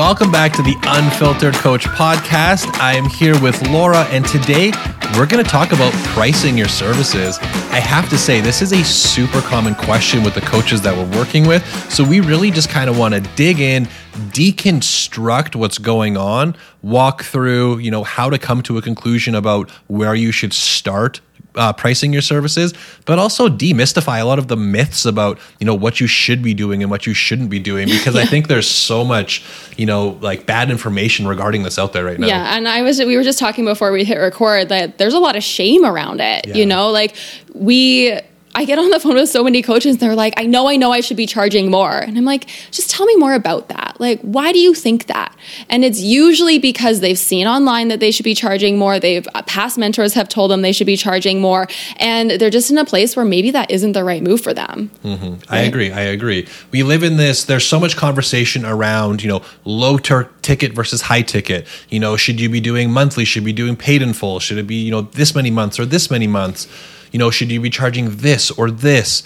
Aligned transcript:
Welcome 0.00 0.32
back 0.32 0.54
to 0.54 0.62
the 0.62 0.76
Unfiltered 0.82 1.52
Coach 1.56 1.84
podcast. 1.84 2.74
I 2.80 2.94
am 2.94 3.04
here 3.04 3.38
with 3.42 3.60
Laura, 3.68 4.04
and 4.04 4.24
today 4.24 4.72
we're 5.14 5.26
going 5.26 5.44
to 5.44 5.50
talk 5.50 5.72
about 5.72 5.92
pricing 6.14 6.56
your 6.56 6.68
services. 6.68 7.36
I 7.38 7.80
have 7.80 8.08
to 8.08 8.16
say, 8.16 8.40
this 8.40 8.62
is 8.62 8.72
a 8.72 8.82
super 8.82 9.42
common 9.42 9.74
question 9.74 10.24
with 10.24 10.34
the 10.34 10.40
coaches 10.40 10.80
that 10.82 10.96
we're 10.96 11.18
working 11.18 11.46
with. 11.46 11.62
So, 11.92 12.02
we 12.02 12.20
really 12.20 12.50
just 12.50 12.70
kind 12.70 12.88
of 12.88 12.98
want 12.98 13.12
to 13.12 13.20
dig 13.36 13.60
in, 13.60 13.88
deconstruct 14.30 15.54
what's 15.54 15.76
going 15.76 16.16
on, 16.16 16.56
walk 16.80 17.22
through, 17.22 17.80
you 17.80 17.90
know, 17.90 18.02
how 18.02 18.30
to 18.30 18.38
come 18.38 18.62
to 18.62 18.78
a 18.78 18.82
conclusion 18.82 19.34
about 19.34 19.68
where 19.88 20.14
you 20.14 20.32
should 20.32 20.54
start 20.54 21.20
uh, 21.54 21.72
pricing 21.72 22.12
your 22.12 22.22
services, 22.22 22.72
but 23.04 23.18
also 23.18 23.48
demystify 23.48 24.20
a 24.20 24.24
lot 24.24 24.38
of 24.38 24.48
the 24.48 24.56
myths 24.56 25.04
about 25.04 25.38
you 25.58 25.66
know 25.66 25.74
what 25.74 26.00
you 26.00 26.06
should 26.06 26.42
be 26.42 26.54
doing 26.54 26.82
and 26.82 26.90
what 26.90 27.06
you 27.06 27.14
shouldn't 27.14 27.50
be 27.50 27.58
doing 27.58 27.88
because 27.90 28.14
yeah. 28.14 28.22
I 28.22 28.26
think 28.26 28.48
there's 28.48 28.68
so 28.68 29.04
much 29.04 29.44
you 29.76 29.86
know 29.86 30.18
like 30.20 30.46
bad 30.46 30.70
information 30.70 31.26
regarding 31.26 31.62
this 31.62 31.78
out 31.78 31.92
there 31.92 32.04
right 32.04 32.18
now. 32.18 32.26
Yeah, 32.26 32.56
and 32.56 32.68
I 32.68 32.82
was 32.82 32.98
we 32.98 33.16
were 33.16 33.24
just 33.24 33.38
talking 33.38 33.64
before 33.64 33.92
we 33.92 34.04
hit 34.04 34.18
record 34.18 34.68
that 34.68 34.98
there's 34.98 35.14
a 35.14 35.18
lot 35.18 35.36
of 35.36 35.42
shame 35.42 35.84
around 35.84 36.20
it. 36.20 36.46
Yeah. 36.46 36.54
You 36.54 36.66
know, 36.66 36.90
like 36.90 37.16
we 37.54 38.20
I 38.52 38.64
get 38.64 38.78
on 38.78 38.90
the 38.90 38.98
phone 38.98 39.14
with 39.14 39.28
so 39.28 39.44
many 39.44 39.62
coaches, 39.62 39.98
they're 39.98 40.16
like, 40.16 40.34
I 40.36 40.44
know, 40.44 40.68
I 40.68 40.76
know 40.76 40.90
I 40.90 41.00
should 41.00 41.16
be 41.16 41.26
charging 41.26 41.70
more. 41.70 41.96
And 41.96 42.18
I'm 42.18 42.24
like, 42.24 42.46
just 42.72 42.90
tell 42.90 43.06
me 43.06 43.14
more 43.16 43.34
about 43.34 43.68
that. 43.68 43.96
Like, 44.00 44.20
why 44.22 44.52
do 44.52 44.58
you 44.58 44.74
think 44.74 45.06
that? 45.06 45.36
And 45.68 45.84
it's 45.84 46.00
usually 46.00 46.58
because 46.58 47.00
they've 47.00 47.18
seen 47.18 47.46
online 47.46 47.88
that 47.88 48.00
they 48.00 48.10
should 48.10 48.24
be 48.24 48.34
charging 48.34 48.76
more. 48.76 48.98
They've 48.98 49.26
uh, 49.34 49.42
past 49.42 49.78
mentors 49.78 50.14
have 50.14 50.28
told 50.28 50.50
them 50.50 50.62
they 50.62 50.72
should 50.72 50.86
be 50.86 50.96
charging 50.96 51.40
more. 51.40 51.68
And 51.98 52.32
they're 52.32 52.50
just 52.50 52.70
in 52.72 52.78
a 52.78 52.84
place 52.84 53.14
where 53.14 53.24
maybe 53.24 53.52
that 53.52 53.70
isn't 53.70 53.92
the 53.92 54.02
right 54.02 54.22
move 54.22 54.40
for 54.40 54.52
them. 54.52 54.90
Mm-hmm. 55.04 55.30
Right? 55.32 55.44
I 55.48 55.58
agree. 55.60 55.92
I 55.92 56.00
agree. 56.00 56.48
We 56.72 56.82
live 56.82 57.04
in 57.04 57.18
this, 57.18 57.44
there's 57.44 57.66
so 57.66 57.78
much 57.78 57.96
conversation 57.96 58.64
around, 58.64 59.22
you 59.22 59.28
know, 59.28 59.42
low 59.64 59.96
ter- 59.96 60.28
ticket 60.42 60.72
versus 60.72 61.02
high 61.02 61.22
ticket. 61.22 61.68
You 61.88 62.00
know, 62.00 62.16
should 62.16 62.40
you 62.40 62.48
be 62.48 62.60
doing 62.60 62.90
monthly? 62.90 63.24
Should 63.24 63.44
be 63.44 63.52
doing 63.52 63.76
paid 63.76 64.02
in 64.02 64.12
full? 64.12 64.40
Should 64.40 64.58
it 64.58 64.66
be, 64.66 64.74
you 64.74 64.90
know, 64.90 65.02
this 65.02 65.36
many 65.36 65.50
months 65.52 65.78
or 65.78 65.86
this 65.86 66.10
many 66.10 66.26
months? 66.26 66.66
You 67.10 67.18
know, 67.18 67.30
should 67.30 67.50
you 67.50 67.60
be 67.60 67.70
charging 67.70 68.16
this 68.16 68.50
or 68.50 68.70
this? 68.70 69.22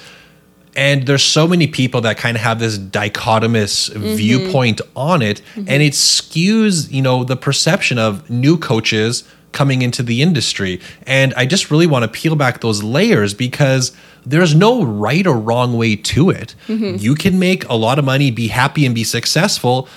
And 0.76 1.06
there's 1.06 1.22
so 1.22 1.46
many 1.46 1.66
people 1.66 2.00
that 2.00 2.16
kind 2.16 2.36
of 2.36 2.42
have 2.42 2.58
this 2.58 2.78
dichotomous 2.78 3.90
mm-hmm. 3.90 4.14
viewpoint 4.14 4.80
on 4.96 5.22
it, 5.22 5.40
mm-hmm. 5.54 5.68
and 5.68 5.82
it 5.82 5.92
skews, 5.92 6.90
you 6.90 7.02
know, 7.02 7.22
the 7.22 7.36
perception 7.36 7.98
of 7.98 8.28
new 8.28 8.58
coaches 8.58 9.24
coming 9.52 9.82
into 9.82 10.02
the 10.02 10.20
industry. 10.20 10.80
And 11.06 11.32
I 11.34 11.46
just 11.46 11.70
really 11.70 11.86
want 11.86 12.02
to 12.02 12.08
peel 12.08 12.34
back 12.34 12.60
those 12.60 12.82
layers 12.82 13.34
because 13.34 13.96
there's 14.26 14.52
no 14.52 14.82
right 14.82 15.24
or 15.26 15.38
wrong 15.38 15.76
way 15.76 15.94
to 15.94 16.30
it. 16.30 16.56
Mm-hmm. 16.66 16.96
You 16.98 17.14
can 17.14 17.38
make 17.38 17.68
a 17.68 17.74
lot 17.74 18.00
of 18.00 18.04
money, 18.04 18.32
be 18.32 18.48
happy, 18.48 18.84
and 18.84 18.94
be 18.94 19.04
successful 19.04 19.88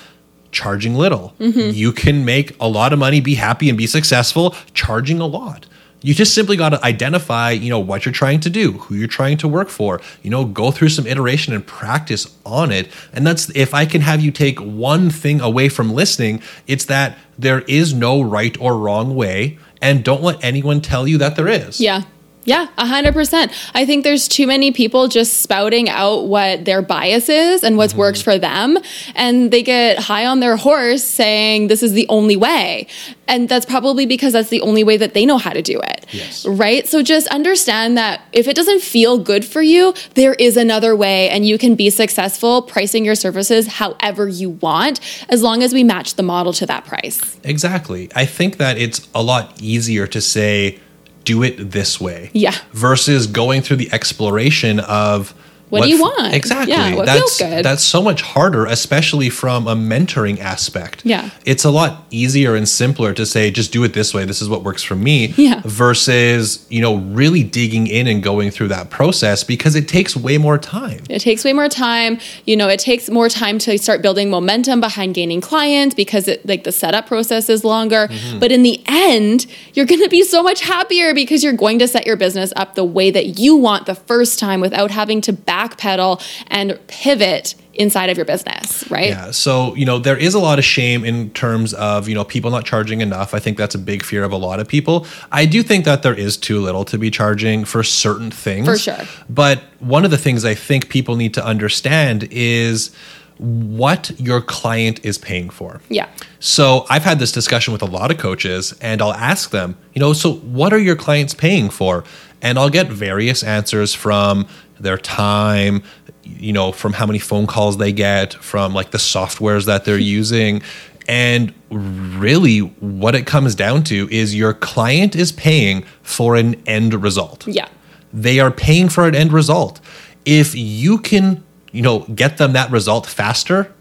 charging 0.52 0.93
little. 0.93 1.33
Mm-hmm. 1.39 1.71
You 1.73 1.91
can 1.91 2.23
make 2.23 2.55
a 2.59 2.67
lot 2.67 2.93
of 2.93 2.99
money, 2.99 3.19
be 3.19 3.35
happy, 3.35 3.67
and 3.67 3.77
be 3.77 3.88
successful 3.88 4.55
charging 4.73 5.19
a 5.19 5.25
lot 5.25 5.65
you 6.01 6.13
just 6.13 6.33
simply 6.33 6.55
got 6.55 6.69
to 6.69 6.85
identify 6.85 7.51
you 7.51 7.69
know 7.69 7.79
what 7.79 8.05
you're 8.05 8.13
trying 8.13 8.39
to 8.39 8.49
do 8.49 8.73
who 8.73 8.95
you're 8.95 9.07
trying 9.07 9.37
to 9.37 9.47
work 9.47 9.69
for 9.69 10.01
you 10.23 10.29
know 10.29 10.45
go 10.45 10.71
through 10.71 10.89
some 10.89 11.07
iteration 11.07 11.53
and 11.53 11.65
practice 11.65 12.35
on 12.45 12.71
it. 12.71 12.89
And 13.13 13.25
that's 13.25 13.49
if 13.55 13.73
i 13.73 13.85
can 13.85 14.01
have 14.01 14.21
you 14.21 14.31
take 14.31 14.59
one 14.59 15.09
thing 15.09 15.41
away 15.41 15.69
from 15.69 15.93
listening 15.93 16.41
it's 16.67 16.85
that 16.85 17.17
there 17.37 17.61
is 17.61 17.93
no 17.93 18.21
right 18.21 18.59
or 18.59 18.77
wrong 18.77 19.15
way 19.15 19.57
and 19.81 20.03
don't 20.03 20.23
let 20.23 20.43
anyone 20.43 20.81
tell 20.81 21.07
you 21.07 21.17
that 21.19 21.35
there 21.35 21.47
is. 21.47 21.79
Yeah 21.79 22.03
yeah, 22.47 22.67
100%. 22.77 23.71
I 23.75 23.85
think 23.85 24.05
there's 24.05 24.29
too 24.29 24.47
many 24.47 24.71
people 24.71 25.09
just 25.09 25.41
spouting 25.41 25.89
out 25.89 26.27
what 26.27 26.63
their 26.63 26.81
bias 26.81 27.27
is 27.27 27.61
and 27.61 27.75
what's 27.75 27.91
mm-hmm. 27.91 27.99
worked 27.99 28.23
for 28.23 28.39
them. 28.39 28.77
And 29.15 29.51
they 29.51 29.61
get 29.61 29.99
high 29.99 30.25
on 30.25 30.39
their 30.39 30.55
horse 30.55 31.03
saying 31.03 31.67
this 31.67 31.83
is 31.83 31.91
the 31.91 32.07
only 32.07 32.37
way. 32.37 32.87
And 33.27 33.49
that's 33.49 33.65
probably 33.65 34.05
because 34.05 34.31
that's 34.31 34.47
the 34.47 34.61
only 34.61 34.85
way 34.85 34.95
that 34.95 35.13
they 35.13 35.25
know 35.25 35.37
how 35.37 35.51
to 35.51 35.61
do 35.61 35.77
it. 35.77 36.05
Yes. 36.13 36.45
Right? 36.45 36.87
So 36.87 37.03
just 37.03 37.27
understand 37.27 37.97
that 37.97 38.21
if 38.31 38.47
it 38.47 38.55
doesn't 38.55 38.81
feel 38.81 39.17
good 39.17 39.43
for 39.43 39.61
you, 39.61 39.93
there 40.13 40.36
is 40.36 40.55
another 40.55 40.95
way 40.95 41.30
and 41.30 41.45
you 41.45 41.57
can 41.57 41.75
be 41.75 41.89
successful 41.89 42.61
pricing 42.61 43.03
your 43.03 43.15
services 43.15 43.67
however 43.67 44.30
you 44.30 44.52
want 44.52 45.02
as 45.27 45.43
long 45.43 45.63
as 45.63 45.73
we 45.73 45.83
match 45.83 46.15
the 46.15 46.23
model 46.23 46.53
to 46.53 46.65
that 46.65 46.86
price. 46.86 47.37
Exactly. 47.43 48.09
I 48.15 48.25
think 48.25 48.55
that 48.55 48.77
it's 48.77 49.05
a 49.13 49.21
lot 49.21 49.61
easier 49.61 50.07
to 50.07 50.21
say, 50.21 50.80
do 51.27 51.43
it 51.43 51.71
this 51.71 51.99
way. 51.99 52.32
Yeah. 52.33 52.55
Versus 52.71 53.27
going 53.27 53.61
through 53.61 53.76
the 53.77 53.92
exploration 53.92 54.80
of 54.80 55.33
what, 55.70 55.82
what 55.82 55.86
do 55.86 55.92
you 55.92 56.02
want? 56.02 56.33
Exactly. 56.33 56.73
Yeah, 56.73 56.95
what 56.95 57.05
that's, 57.08 57.20
feels 57.20 57.38
good. 57.38 57.66
That's 57.66 57.83
so 57.83 58.02
much 58.02 58.22
harder, 58.22 58.66
especially 58.66 59.30
from 59.30 59.67
a 59.67 59.76
mentoring 59.76 60.39
aspect. 60.39 61.05
Yeah. 61.05 61.30
It's 61.45 61.66
a 61.66 61.70
lot 61.72 62.05
easier 62.10 62.55
and 62.55 62.67
simpler 62.70 63.14
to 63.14 63.26
say, 63.26 63.52
just 63.52 63.73
do 63.73 63.83
it 63.83 63.94
this 63.94 64.14
way. 64.14 64.23
This 64.23 64.42
is 64.42 64.48
what 64.48 64.64
works 64.64 64.82
for 64.82 64.95
me. 64.95 65.33
Yeah. 65.36 65.61
Versus, 65.66 66.66
you 66.70 66.80
know, 66.80 66.95
really 66.95 67.44
digging 67.44 67.88
in 67.88 68.08
and 68.08 68.23
going 68.23 68.50
through 68.50 68.70
that 68.70 68.89
process 68.89 69.44
because 69.44 69.76
it 69.76 69.89
takes 69.89 70.16
way 70.16 70.38
more 70.38 70.58
time. 70.58 71.04
It 71.10 71.20
takes 71.20 71.44
way 71.44 71.52
more 71.52 71.67
time. 71.67 72.20
You 72.45 72.55
know, 72.55 72.70
it 72.70 72.80
takes 72.80 73.10
more 73.10 73.28
time 73.28 73.60
to 73.60 73.78
start 73.78 74.02
building 74.02 74.30
momentum 74.30 74.80
behind 74.80 75.16
gaining 75.16 75.42
clients 75.42 75.95
because 75.95 76.30
it 76.30 76.45
like 76.48 76.64
the 76.64 76.72
setup 76.72 77.08
process 77.08 77.49
is 77.49 77.66
longer. 77.66 78.08
Mm-hmm. 78.08 78.39
But 78.39 78.54
in 78.54 78.64
the 78.64 78.82
end, 78.86 79.48
you're 79.73 79.86
going 79.86 80.02
to 80.02 80.10
be 80.10 80.23
so 80.23 80.42
much 80.42 80.61
happier 80.61 81.14
because 81.14 81.44
you're 81.44 81.52
going 81.52 81.78
to 81.80 81.89
set 81.89 82.08
your 82.08 82.16
business 82.16 82.54
up 82.55 82.76
the 82.76 82.86
way 82.86 83.11
that 83.11 83.38
you 83.38 83.58
want 83.58 83.86
the 83.86 83.95
first 83.95 84.39
time 84.39 84.61
without 84.61 84.92
having 84.92 85.20
to 85.22 85.34
back 85.34 85.56
backpedal 85.57 86.23
and 86.47 86.79
pivot 86.87 87.55
inside 87.73 88.09
of 88.09 88.17
your 88.17 88.25
business, 88.25 88.89
right? 88.89 89.09
Yeah. 89.09 89.31
So, 89.31 89.75
you 89.75 89.85
know, 89.85 89.99
there 89.99 90.17
is 90.17 90.33
a 90.33 90.39
lot 90.39 90.57
of 90.57 90.65
shame 90.65 91.05
in 91.05 91.29
terms 91.31 91.73
of, 91.75 92.09
you 92.09 92.15
know, 92.15 92.23
people 92.23 92.49
not 92.49 92.65
charging 92.65 93.01
enough. 93.01 93.33
I 93.35 93.39
think 93.39 93.57
that's 93.57 93.75
a 93.75 93.79
big 93.79 94.03
fear 94.03 94.23
of 94.23 94.31
a 94.31 94.37
lot 94.37 94.59
of 94.59 94.67
people. 94.67 95.05
I 95.31 95.45
do 95.45 95.61
think 95.61 95.85
that 95.85 96.01
there 96.01 96.15
is 96.15 96.37
too 96.37 96.59
little 96.59 96.85
to 96.85 96.97
be 96.97 97.11
charging 97.11 97.65
for 97.65 97.83
certain 97.83 98.31
things. 98.31 98.67
For 98.67 98.77
sure. 98.77 99.05
But 99.29 99.61
one 99.79 100.05
of 100.05 100.11
the 100.11 100.17
things 100.17 100.43
I 100.43 100.55
think 100.55 100.89
people 100.89 101.15
need 101.15 101.35
to 101.35 101.45
understand 101.45 102.27
is 102.31 102.95
what 103.37 104.11
your 104.19 104.41
client 104.41 105.05
is 105.05 105.19
paying 105.19 105.51
for. 105.51 105.79
Yeah. 105.89 106.09
So 106.39 106.87
I've 106.89 107.03
had 107.03 107.19
this 107.19 107.31
discussion 107.31 107.71
with 107.71 107.83
a 107.83 107.85
lot 107.85 108.09
of 108.09 108.17
coaches 108.17 108.73
and 108.81 108.99
I'll 109.03 109.13
ask 109.13 109.51
them, 109.51 109.77
you 109.93 109.99
know, 109.99 110.13
so 110.13 110.33
what 110.33 110.73
are 110.73 110.79
your 110.79 110.95
clients 110.95 111.35
paying 111.35 111.69
for? 111.69 112.03
And 112.41 112.57
I'll 112.57 112.69
get 112.69 112.87
various 112.87 113.43
answers 113.43 113.93
from 113.93 114.47
their 114.80 114.98
time, 114.98 115.83
you 116.23 116.54
know, 116.54 116.71
from 116.71 116.93
how 116.93 117.05
many 117.05 117.20
phone 117.20 117.48
calls 117.48 117.77
they 117.77 117.92
get, 117.92 118.33
from 118.33 118.73
like 118.73 118.92
the 118.92 118.98
softwares 118.98 119.65
that 119.65 119.86
they're 119.86 119.98
using. 120.21 120.61
And 121.08 121.54
really, 121.70 122.60
what 122.60 123.16
it 123.16 123.26
comes 123.26 123.55
down 123.55 123.83
to 123.86 124.10
is 124.11 124.36
your 124.36 124.54
client 124.54 125.16
is 125.16 125.32
paying 125.32 125.83
for 126.02 126.36
an 126.36 126.61
end 126.67 126.93
result. 127.02 127.48
Yeah. 127.48 127.70
They 128.12 128.39
are 128.39 128.51
paying 128.51 128.89
for 128.89 129.07
an 129.07 129.16
end 129.16 129.31
result. 129.31 129.80
If 130.25 130.54
you 130.54 130.98
can, 130.98 131.44
you 131.71 131.81
know, 131.81 132.00
get 132.00 132.38
them 132.38 132.54
that 132.54 132.71
result 132.71 133.06
faster, 133.06 133.74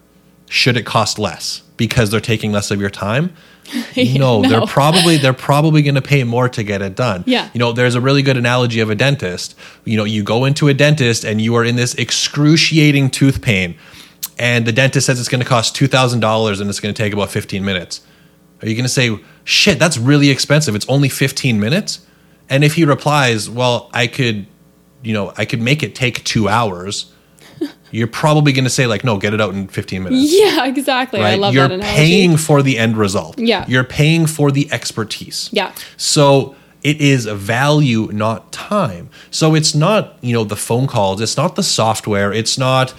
should 0.49 0.77
it 0.77 0.87
cost 0.87 1.19
less 1.19 1.62
because 1.77 2.11
they're 2.11 2.21
taking 2.21 2.53
less 2.53 2.71
of 2.71 2.81
your 2.81 2.91
time? 2.91 3.35
No, 3.97 4.41
no, 4.43 4.49
they're 4.49 4.66
probably 4.66 5.16
they're 5.16 5.32
probably 5.32 5.82
going 5.82 5.94
to 5.94 6.03
pay 6.03 6.25
more 6.25 6.49
to 6.49 6.62
get 6.62 6.82
it 6.82 6.94
done. 6.94 7.25
Yeah. 7.27 7.50
You 7.53 7.59
know, 7.59 7.72
there's 7.72 7.94
a 7.94 8.00
really 8.00 8.22
good 8.22 8.37
analogy 8.37 8.81
of 8.81 8.91
a 8.91 8.94
dentist. 8.94 9.54
You 9.84 9.97
know, 9.97 10.04
you 10.04 10.22
go 10.22 10.44
into 10.44 10.69
a 10.69 10.75
dentist 10.75 11.25
and 11.25 11.41
you 11.41 11.54
are 11.56 11.65
in 11.65 11.76
this 11.76 11.94
excruciating 11.94 13.10
tooth 13.10 13.43
pain, 13.43 13.76
and 14.38 14.66
the 14.66 14.72
dentist 14.72 15.06
says 15.06 15.19
it's 15.21 15.28
going 15.28 15.43
to 15.43 15.49
cost 15.49 15.75
two 15.75 15.87
thousand 15.87 16.21
dollars 16.21 16.60
and 16.60 16.71
it's 16.71 16.81
going 16.81 16.94
to 16.94 17.03
take 17.03 17.12
about 17.12 17.31
fifteen 17.31 17.65
minutes. 17.65 18.00
Are 18.62 18.69
you 18.69 18.75
going 18.75 18.84
to 18.84 18.88
say, 18.88 19.19
"Shit, 19.44 19.78
that's 19.78 19.99
really 19.99 20.31
expensive. 20.31 20.75
It's 20.75 20.88
only 20.88 21.09
fifteen 21.09 21.60
minutes"? 21.60 22.00
And 22.49 22.65
if 22.65 22.75
he 22.75 22.84
replies, 22.84 23.50
"Well, 23.50 23.91
I 23.93 24.06
could, 24.06 24.47
you 25.03 25.12
know, 25.12 25.32
I 25.37 25.44
could 25.44 25.60
make 25.60 25.82
it 25.82 25.94
take 25.94 26.25
two 26.25 26.49
hours." 26.49 27.12
You're 27.97 28.07
probably 28.07 28.53
going 28.53 28.65
to 28.65 28.71
say 28.71 28.87
like, 28.87 29.05
no, 29.05 29.17
get 29.17 29.33
it 29.33 29.41
out 29.41 29.55
in 29.55 29.69
15 29.69 30.03
minutes. 30.03 30.31
Yeah, 30.31 30.67
exactly. 30.67 31.19
Right? 31.19 31.32
I 31.32 31.37
love 31.37 31.55
you're 31.55 31.67
that 31.67 31.79
You're 31.79 31.82
paying 31.82 32.37
for 32.37 32.62
the 32.62 32.76
end 32.76 32.99
result. 32.99 33.38
Yeah. 33.38 33.65
You're 33.67 33.85
paying 33.85 34.26
for 34.26 34.50
the 34.50 34.70
expertise. 34.70 35.49
Yeah. 35.50 35.73
So 35.97 36.55
it 36.82 37.00
is 37.00 37.25
value, 37.25 38.11
not 38.12 38.53
time. 38.53 39.09
So 39.31 39.55
it's 39.55 39.75
not, 39.75 40.19
you 40.20 40.35
know, 40.35 40.44
the 40.44 40.56
phone 40.56 40.87
calls. 40.87 41.23
It's 41.23 41.38
not 41.38 41.56
the 41.56 41.62
software. 41.62 42.35
It's 42.35 42.59
not, 42.59 42.93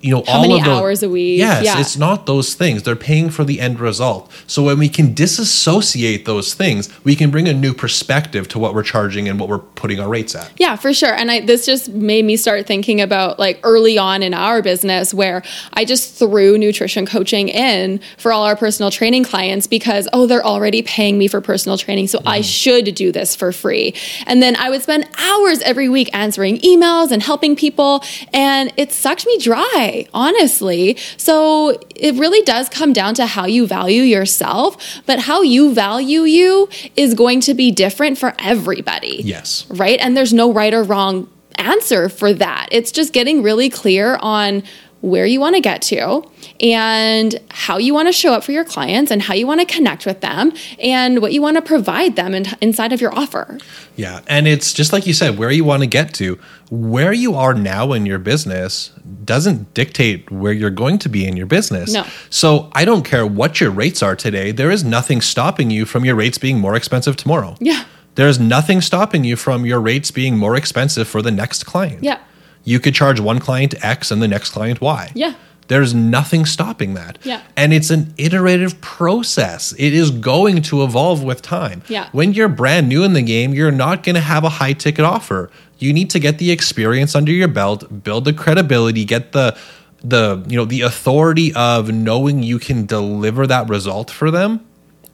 you 0.00 0.10
know, 0.10 0.22
How 0.26 0.34
all 0.34 0.42
many 0.42 0.58
of 0.58 0.64
the, 0.64 0.70
hours 0.70 1.02
a 1.02 1.08
week. 1.08 1.38
Yes, 1.38 1.64
yeah. 1.64 1.80
it's 1.80 1.96
not 1.96 2.26
those 2.26 2.54
things. 2.54 2.82
They're 2.82 2.94
paying 2.94 3.30
for 3.30 3.44
the 3.44 3.60
end 3.60 3.80
result. 3.80 4.30
So 4.46 4.62
when 4.62 4.78
we 4.78 4.88
can 4.88 5.14
disassociate 5.14 6.26
those 6.26 6.54
things, 6.54 6.88
we 7.02 7.16
can 7.16 7.30
bring 7.30 7.48
a 7.48 7.54
new 7.54 7.72
perspective 7.72 8.46
to 8.48 8.58
what 8.58 8.74
we're 8.74 8.82
charging 8.82 9.28
and 9.28 9.40
what 9.40 9.48
we're 9.48 9.58
putting 9.58 9.98
our 9.98 10.08
rates 10.08 10.34
at. 10.34 10.52
Yeah, 10.58 10.76
for 10.76 10.92
sure. 10.92 11.14
And 11.14 11.30
I, 11.30 11.40
this 11.40 11.64
just 11.64 11.88
made 11.88 12.24
me 12.24 12.36
start 12.36 12.66
thinking 12.66 13.00
about 13.00 13.38
like 13.38 13.58
early 13.62 13.96
on 13.96 14.22
in 14.22 14.34
our 14.34 14.60
business 14.60 15.14
where 15.14 15.42
I 15.72 15.84
just 15.84 16.14
threw 16.14 16.58
nutrition 16.58 17.06
coaching 17.06 17.48
in 17.48 18.00
for 18.18 18.32
all 18.32 18.44
our 18.44 18.56
personal 18.56 18.90
training 18.90 19.24
clients 19.24 19.66
because 19.66 20.08
oh, 20.12 20.26
they're 20.26 20.44
already 20.44 20.82
paying 20.82 21.16
me 21.16 21.26
for 21.26 21.40
personal 21.40 21.78
training, 21.78 22.08
so 22.08 22.18
mm. 22.18 22.26
I 22.26 22.42
should 22.42 22.94
do 22.94 23.12
this 23.12 23.34
for 23.34 23.50
free. 23.50 23.94
And 24.26 24.42
then 24.42 24.56
I 24.56 24.68
would 24.70 24.82
spend 24.82 25.08
hours 25.18 25.60
every 25.62 25.88
week 25.88 26.10
answering 26.12 26.58
emails 26.58 27.10
and 27.10 27.22
helping 27.22 27.56
people, 27.56 28.04
and 28.32 28.72
it 28.76 28.92
sucked 28.92 29.26
me 29.26 29.38
dry 29.38 29.85
way, 29.86 30.08
honestly. 30.12 30.96
So 31.16 31.78
it 31.94 32.14
really 32.16 32.42
does 32.42 32.68
come 32.68 32.92
down 32.92 33.14
to 33.14 33.26
how 33.26 33.46
you 33.46 33.66
value 33.66 34.02
yourself, 34.02 34.76
but 35.06 35.20
how 35.20 35.42
you 35.42 35.74
value 35.74 36.22
you 36.22 36.68
is 36.96 37.14
going 37.14 37.40
to 37.42 37.54
be 37.54 37.70
different 37.70 38.18
for 38.18 38.34
everybody. 38.38 39.20
Yes. 39.24 39.66
Right? 39.70 39.98
And 40.00 40.16
there's 40.16 40.32
no 40.32 40.52
right 40.52 40.74
or 40.74 40.82
wrong 40.82 41.30
answer 41.56 42.08
for 42.08 42.32
that. 42.34 42.68
It's 42.70 42.92
just 42.92 43.12
getting 43.12 43.42
really 43.42 43.70
clear 43.70 44.16
on 44.20 44.62
where 45.00 45.26
you 45.26 45.40
want 45.40 45.54
to 45.54 45.60
get 45.60 45.82
to 45.82 46.28
and 46.60 47.40
how 47.50 47.78
you 47.78 47.94
want 47.94 48.08
to 48.08 48.12
show 48.12 48.32
up 48.32 48.44
for 48.44 48.52
your 48.52 48.64
clients 48.64 49.10
and 49.10 49.22
how 49.22 49.34
you 49.34 49.46
want 49.46 49.60
to 49.60 49.66
connect 49.66 50.06
with 50.06 50.20
them 50.20 50.52
and 50.78 51.20
what 51.20 51.32
you 51.32 51.42
want 51.42 51.56
to 51.56 51.62
provide 51.62 52.16
them 52.16 52.34
in, 52.34 52.46
inside 52.60 52.92
of 52.92 53.00
your 53.00 53.16
offer. 53.16 53.58
Yeah. 53.96 54.20
And 54.26 54.46
it's 54.46 54.72
just 54.72 54.92
like 54.92 55.06
you 55.06 55.12
said, 55.12 55.38
where 55.38 55.50
you 55.50 55.64
want 55.64 55.82
to 55.82 55.86
get 55.86 56.14
to, 56.14 56.38
where 56.70 57.12
you 57.12 57.34
are 57.34 57.54
now 57.54 57.92
in 57.92 58.06
your 58.06 58.18
business 58.18 58.90
doesn't 59.24 59.72
dictate 59.74 60.30
where 60.30 60.52
you're 60.52 60.70
going 60.70 60.98
to 60.98 61.08
be 61.08 61.26
in 61.26 61.36
your 61.36 61.46
business. 61.46 61.92
No. 61.92 62.04
So 62.30 62.70
I 62.72 62.84
don't 62.84 63.04
care 63.04 63.26
what 63.26 63.60
your 63.60 63.70
rates 63.70 64.02
are 64.02 64.16
today, 64.16 64.52
there 64.52 64.70
is 64.70 64.84
nothing 64.84 65.20
stopping 65.20 65.70
you 65.70 65.84
from 65.84 66.04
your 66.04 66.14
rates 66.14 66.38
being 66.38 66.58
more 66.58 66.74
expensive 66.74 67.16
tomorrow. 67.16 67.56
Yeah. 67.60 67.84
There's 68.16 68.40
nothing 68.40 68.80
stopping 68.80 69.24
you 69.24 69.36
from 69.36 69.66
your 69.66 69.80
rates 69.80 70.10
being 70.10 70.38
more 70.38 70.56
expensive 70.56 71.06
for 71.06 71.20
the 71.20 71.30
next 71.30 71.64
client. 71.64 72.02
Yeah. 72.02 72.18
You 72.64 72.80
could 72.80 72.94
charge 72.94 73.20
one 73.20 73.38
client 73.38 73.74
X 73.84 74.10
and 74.10 74.20
the 74.20 74.28
next 74.28 74.50
client 74.50 74.80
Y. 74.80 75.12
Yeah. 75.14 75.34
There's 75.68 75.94
nothing 75.94 76.46
stopping 76.46 76.94
that. 76.94 77.18
Yeah. 77.22 77.42
And 77.56 77.72
it's 77.72 77.90
an 77.90 78.14
iterative 78.16 78.80
process. 78.80 79.72
It 79.72 79.94
is 79.94 80.10
going 80.10 80.62
to 80.62 80.84
evolve 80.84 81.22
with 81.22 81.42
time. 81.42 81.82
Yeah. 81.88 82.08
When 82.12 82.32
you're 82.32 82.48
brand 82.48 82.88
new 82.88 83.02
in 83.04 83.12
the 83.12 83.22
game, 83.22 83.52
you're 83.54 83.70
not 83.70 84.02
going 84.02 84.14
to 84.14 84.20
have 84.20 84.44
a 84.44 84.48
high 84.48 84.72
ticket 84.72 85.04
offer. 85.04 85.50
You 85.78 85.92
need 85.92 86.10
to 86.10 86.18
get 86.18 86.38
the 86.38 86.50
experience 86.50 87.14
under 87.14 87.32
your 87.32 87.48
belt, 87.48 88.04
build 88.04 88.24
the 88.24 88.32
credibility, 88.32 89.04
get 89.04 89.32
the 89.32 89.56
the 90.02 90.44
you 90.46 90.56
know 90.56 90.64
the 90.64 90.82
authority 90.82 91.52
of 91.54 91.92
knowing 91.92 92.42
you 92.42 92.58
can 92.58 92.86
deliver 92.86 93.46
that 93.46 93.68
result 93.68 94.10
for 94.10 94.30
them. 94.30 94.66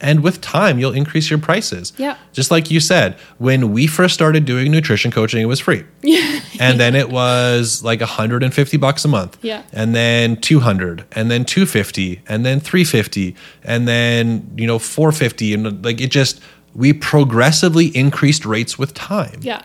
And 0.02 0.22
with 0.22 0.40
time, 0.40 0.78
you'll 0.80 0.92
increase 0.92 1.30
your 1.30 1.38
prices. 1.38 1.92
Yeah. 1.96 2.18
Just 2.32 2.50
like 2.50 2.70
you 2.70 2.80
said, 2.80 3.14
when 3.38 3.72
we 3.72 3.86
first 3.86 4.12
started 4.14 4.44
doing 4.44 4.70
nutrition 4.72 5.10
coaching, 5.12 5.40
it 5.40 5.46
was 5.46 5.60
free. 5.60 5.84
Yeah. 6.02 6.40
and 6.60 6.78
then 6.78 6.94
it 6.94 7.08
was 7.10 7.82
like 7.82 8.00
150 8.00 8.76
bucks 8.76 9.04
a 9.04 9.08
month. 9.08 9.38
Yeah. 9.42 9.62
And 9.72 9.94
then 9.94 10.36
200 10.36 11.04
and 11.12 11.30
then 11.30 11.44
250 11.44 12.20
and 12.28 12.44
then 12.44 12.60
350 12.60 13.34
and 13.62 13.88
then, 13.88 14.52
you 14.56 14.66
know, 14.66 14.78
450 14.78 15.54
and 15.54 15.84
like 15.84 16.00
it 16.00 16.10
just 16.10 16.40
we 16.74 16.92
progressively 16.92 17.86
increased 17.96 18.44
rates 18.44 18.78
with 18.78 18.92
time. 18.94 19.38
Yeah. 19.40 19.62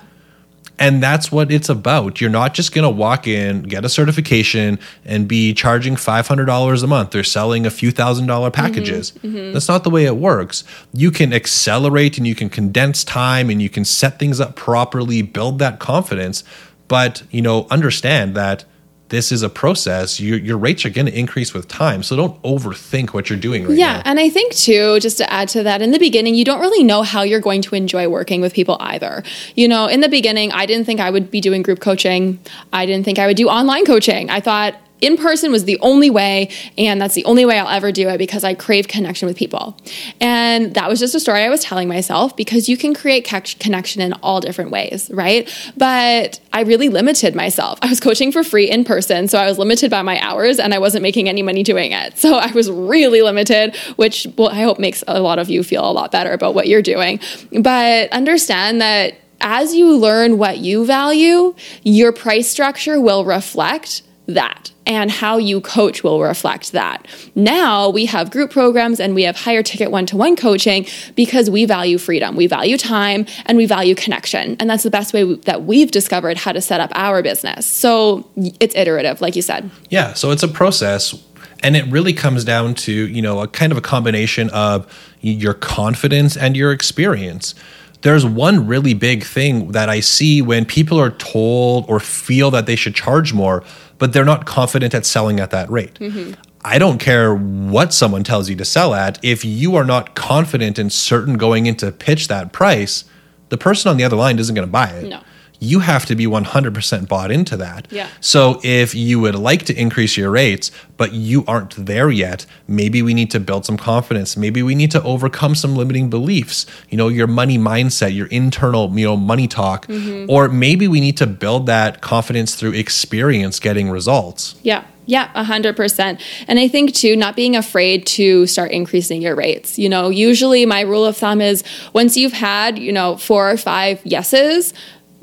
And 0.79 1.01
that's 1.01 1.31
what 1.31 1.51
it's 1.51 1.69
about. 1.69 2.21
You're 2.21 2.29
not 2.29 2.53
just 2.53 2.73
going 2.73 2.83
to 2.83 2.89
walk 2.89 3.27
in, 3.27 3.63
get 3.63 3.83
a 3.83 3.89
certification, 3.89 4.77
and 5.03 5.27
be 5.27 5.53
charging 5.53 5.95
$500 5.95 6.83
a 6.83 6.87
month 6.87 7.15
or 7.15 7.23
selling 7.23 7.65
a 7.65 7.71
few 7.71 7.91
thousand 7.91 8.27
dollar 8.27 8.51
mm-hmm. 8.51 8.61
packages. 8.61 9.11
Mm-hmm. 9.23 9.53
That's 9.53 9.67
not 9.67 9.83
the 9.83 9.89
way 9.89 10.05
it 10.05 10.17
works. 10.17 10.63
You 10.93 11.09
can 11.09 11.33
accelerate 11.33 12.17
and 12.17 12.27
you 12.27 12.35
can 12.35 12.49
condense 12.49 13.03
time 13.03 13.49
and 13.49 13.61
you 13.61 13.69
can 13.69 13.85
set 13.85 14.19
things 14.19 14.39
up 14.39 14.55
properly, 14.55 15.21
build 15.23 15.59
that 15.59 15.79
confidence. 15.79 16.43
But, 16.87 17.23
you 17.31 17.41
know, 17.41 17.67
understand 17.69 18.35
that 18.35 18.63
this 19.09 19.31
is 19.31 19.41
a 19.41 19.49
process. 19.49 20.19
Your, 20.19 20.37
your 20.37 20.57
rates 20.57 20.85
are 20.85 20.89
going 20.89 21.05
to 21.05 21.17
increase 21.17 21.53
with 21.53 21.67
time. 21.67 22.03
So 22.03 22.15
don't 22.15 22.41
overthink 22.43 23.13
what 23.13 23.29
you're 23.29 23.39
doing 23.39 23.67
right 23.67 23.77
Yeah, 23.77 23.85
now. 23.85 23.95
Yeah. 23.97 24.01
And 24.05 24.19
I 24.19 24.29
think 24.29 24.53
too, 24.53 24.99
just 24.99 25.17
to 25.17 25.31
add 25.31 25.49
to 25.49 25.63
that, 25.63 25.81
in 25.81 25.91
the 25.91 25.99
beginning, 25.99 26.35
you 26.35 26.45
don't 26.45 26.59
really 26.59 26.83
know 26.83 27.03
how 27.03 27.21
you're 27.21 27.39
going 27.39 27.61
to 27.63 27.75
enjoy 27.75 28.07
working 28.09 28.41
with 28.41 28.53
people 28.53 28.77
either. 28.79 29.23
You 29.55 29.67
know, 29.67 29.87
in 29.87 30.01
the 30.01 30.09
beginning, 30.09 30.51
I 30.51 30.65
didn't 30.65 30.85
think 30.85 30.99
I 30.99 31.09
would 31.09 31.31
be 31.31 31.41
doing 31.41 31.61
group 31.61 31.79
coaching. 31.79 32.39
I 32.73 32.85
didn't 32.85 33.05
think 33.05 33.19
I 33.19 33.27
would 33.27 33.37
do 33.37 33.47
online 33.47 33.85
coaching. 33.85 34.29
I 34.29 34.39
thought 34.39 34.75
in 35.01 35.17
person 35.17 35.51
was 35.51 35.65
the 35.65 35.79
only 35.81 36.09
way, 36.09 36.49
and 36.77 36.99
that's 36.99 37.13
the 37.13 37.25
only 37.25 37.45
way 37.45 37.59
I'll 37.59 37.67
ever 37.67 37.91
do 37.91 38.09
it 38.09 38.17
because 38.17 38.43
I 38.43 38.53
crave 38.53 38.87
connection 38.87 39.27
with 39.27 39.37
people. 39.37 39.77
And 40.19 40.73
that 40.73 40.89
was 40.89 40.99
just 40.99 41.13
a 41.15 41.19
story 41.19 41.41
I 41.41 41.49
was 41.49 41.61
telling 41.61 41.87
myself 41.87 42.35
because 42.35 42.67
you 42.67 42.77
can 42.77 42.93
create 42.93 43.23
connection 43.59 44.01
in 44.01 44.13
all 44.23 44.39
different 44.39 44.71
ways, 44.71 45.09
right? 45.13 45.47
But 45.77 46.39
I 46.53 46.61
really 46.61 46.89
limited 46.89 47.35
myself. 47.35 47.79
I 47.81 47.89
was 47.89 47.99
coaching 47.99 48.31
for 48.31 48.43
free 48.43 48.69
in 48.69 48.83
person, 48.83 49.27
so 49.27 49.37
I 49.37 49.45
was 49.45 49.59
limited 49.59 49.91
by 49.91 50.01
my 50.01 50.19
hours 50.19 50.59
and 50.59 50.73
I 50.73 50.79
wasn't 50.79 51.03
making 51.03 51.29
any 51.29 51.41
money 51.41 51.63
doing 51.63 51.91
it. 51.91 52.17
So 52.17 52.35
I 52.35 52.51
was 52.51 52.69
really 52.69 53.21
limited, 53.21 53.75
which 53.95 54.27
well, 54.37 54.49
I 54.49 54.61
hope 54.61 54.79
makes 54.79 55.03
a 55.07 55.21
lot 55.21 55.39
of 55.39 55.49
you 55.49 55.63
feel 55.63 55.89
a 55.89 55.93
lot 55.93 56.11
better 56.11 56.31
about 56.31 56.55
what 56.55 56.67
you're 56.67 56.81
doing. 56.81 57.19
But 57.61 58.11
understand 58.11 58.81
that 58.81 59.13
as 59.39 59.75
you 59.75 59.95
learn 59.95 60.37
what 60.37 60.57
you 60.57 60.85
value, 60.85 61.55
your 61.83 62.11
price 62.11 62.49
structure 62.49 62.99
will 62.99 63.23
reflect 63.23 64.01
that 64.27 64.71
and 64.87 65.11
how 65.11 65.37
you 65.37 65.61
coach 65.61 66.03
will 66.03 66.21
reflect 66.21 66.71
that. 66.71 67.05
Now 67.35 67.89
we 67.89 68.05
have 68.07 68.31
group 68.31 68.49
programs 68.49 68.99
and 68.99 69.13
we 69.13 69.23
have 69.23 69.35
higher 69.35 69.61
ticket 69.61 69.91
one 69.91 70.07
to 70.07 70.17
one 70.17 70.35
coaching 70.35 70.87
because 71.15 71.49
we 71.49 71.65
value 71.65 71.99
freedom, 71.99 72.35
we 72.35 72.47
value 72.47 72.77
time, 72.77 73.27
and 73.45 73.57
we 73.57 73.67
value 73.67 73.93
connection. 73.93 74.55
And 74.59 74.69
that's 74.69 74.83
the 74.83 74.89
best 74.89 75.13
way 75.13 75.35
that 75.35 75.65
we've 75.65 75.91
discovered 75.91 76.37
how 76.37 76.53
to 76.53 76.61
set 76.61 76.79
up 76.79 76.91
our 76.95 77.21
business. 77.21 77.65
So 77.65 78.27
it's 78.59 78.73
iterative, 78.75 79.21
like 79.21 79.35
you 79.35 79.41
said. 79.41 79.69
Yeah, 79.89 80.13
so 80.13 80.31
it's 80.31 80.43
a 80.43 80.47
process 80.47 81.21
and 81.63 81.75
it 81.75 81.85
really 81.87 82.13
comes 82.13 82.45
down 82.45 82.75
to, 82.75 82.91
you 82.91 83.21
know, 83.21 83.41
a 83.41 83.47
kind 83.47 83.71
of 83.71 83.77
a 83.77 83.81
combination 83.81 84.49
of 84.51 84.91
your 85.21 85.53
confidence 85.53 86.37
and 86.37 86.55
your 86.55 86.71
experience. 86.71 87.55
There's 88.01 88.25
one 88.25 88.67
really 88.67 88.93
big 88.93 89.23
thing 89.23 89.71
that 89.71 89.89
I 89.89 90.01
see 90.01 90.41
when 90.41 90.65
people 90.65 90.99
are 90.99 91.09
told 91.09 91.89
or 91.89 91.99
feel 91.99 92.51
that 92.51 92.67
they 92.67 92.75
should 92.75 92.93
charge 92.93 93.33
more, 93.33 93.63
but 93.97 94.13
they're 94.13 94.25
not 94.25 94.45
confident 94.45 94.93
at 94.93 95.05
selling 95.05 95.39
at 95.39 95.51
that 95.51 95.69
rate. 95.69 95.95
Mm-hmm. 95.95 96.39
I 96.63 96.79
don't 96.79 96.97
care 96.97 97.33
what 97.33 97.93
someone 97.93 98.23
tells 98.23 98.49
you 98.49 98.55
to 98.57 98.65
sell 98.65 98.93
at. 98.93 99.23
If 99.23 99.45
you 99.45 99.75
are 99.75 99.85
not 99.85 100.15
confident 100.15 100.77
and 100.77 100.91
certain 100.91 101.37
going 101.37 101.65
into 101.65 101.91
pitch 101.91 102.27
that 102.27 102.51
price, 102.51 103.05
the 103.49 103.57
person 103.57 103.89
on 103.89 103.97
the 103.97 104.03
other 104.03 104.17
line 104.17 104.37
isn't 104.39 104.53
going 104.53 104.67
to 104.67 104.71
buy 104.71 104.89
it 104.89 105.09
No. 105.09 105.21
You 105.59 105.79
have 105.79 106.05
to 106.05 106.15
be 106.15 106.25
100% 106.25 107.07
bought 107.07 107.31
into 107.31 107.57
that. 107.57 107.87
Yeah. 107.89 108.09
So 108.19 108.59
if 108.63 108.93
you 108.93 109.19
would 109.19 109.35
like 109.35 109.63
to 109.63 109.79
increase 109.79 110.17
your 110.17 110.31
rates, 110.31 110.71
but 110.97 111.13
you 111.13 111.43
aren't 111.47 111.85
there 111.85 112.09
yet, 112.09 112.45
maybe 112.67 113.01
we 113.01 113.13
need 113.13 113.31
to 113.31 113.39
build 113.39 113.65
some 113.65 113.77
confidence. 113.77 114.37
Maybe 114.37 114.61
we 114.61 114.75
need 114.75 114.91
to 114.91 115.03
overcome 115.03 115.55
some 115.55 115.75
limiting 115.75 116.09
beliefs, 116.09 116.65
you 116.89 116.97
know, 116.97 117.07
your 117.07 117.27
money 117.27 117.57
mindset, 117.57 118.15
your 118.15 118.27
internal, 118.27 118.89
you 118.97 119.05
know, 119.05 119.17
money 119.17 119.47
talk. 119.47 119.87
Mm-hmm. 119.87 120.29
Or 120.29 120.47
maybe 120.49 120.87
we 120.87 120.99
need 120.99 121.17
to 121.17 121.27
build 121.27 121.65
that 121.67 122.01
confidence 122.01 122.55
through 122.55 122.73
experience 122.73 123.59
getting 123.59 123.89
results. 123.89 124.55
Yeah. 124.63 124.83
Yeah, 125.07 125.31
a 125.35 125.43
hundred 125.43 125.77
percent. 125.77 126.21
And 126.49 126.59
I 126.59 126.67
think 126.67 126.93
too, 126.93 127.15
not 127.15 127.35
being 127.35 127.55
afraid 127.55 128.05
to 128.07 128.45
start 128.45 128.71
increasing 128.71 129.21
your 129.21 129.35
rates. 129.35 129.79
You 129.79 129.87
know, 129.87 130.09
usually 130.09 130.65
my 130.65 130.81
rule 130.81 131.05
of 131.05 131.15
thumb 131.15 131.39
is 131.39 131.63
once 131.93 132.17
you've 132.17 132.33
had, 132.33 132.77
you 132.77 132.91
know, 132.91 133.15
four 133.15 133.49
or 133.49 133.55
five 133.55 134.05
yeses, 134.05 134.73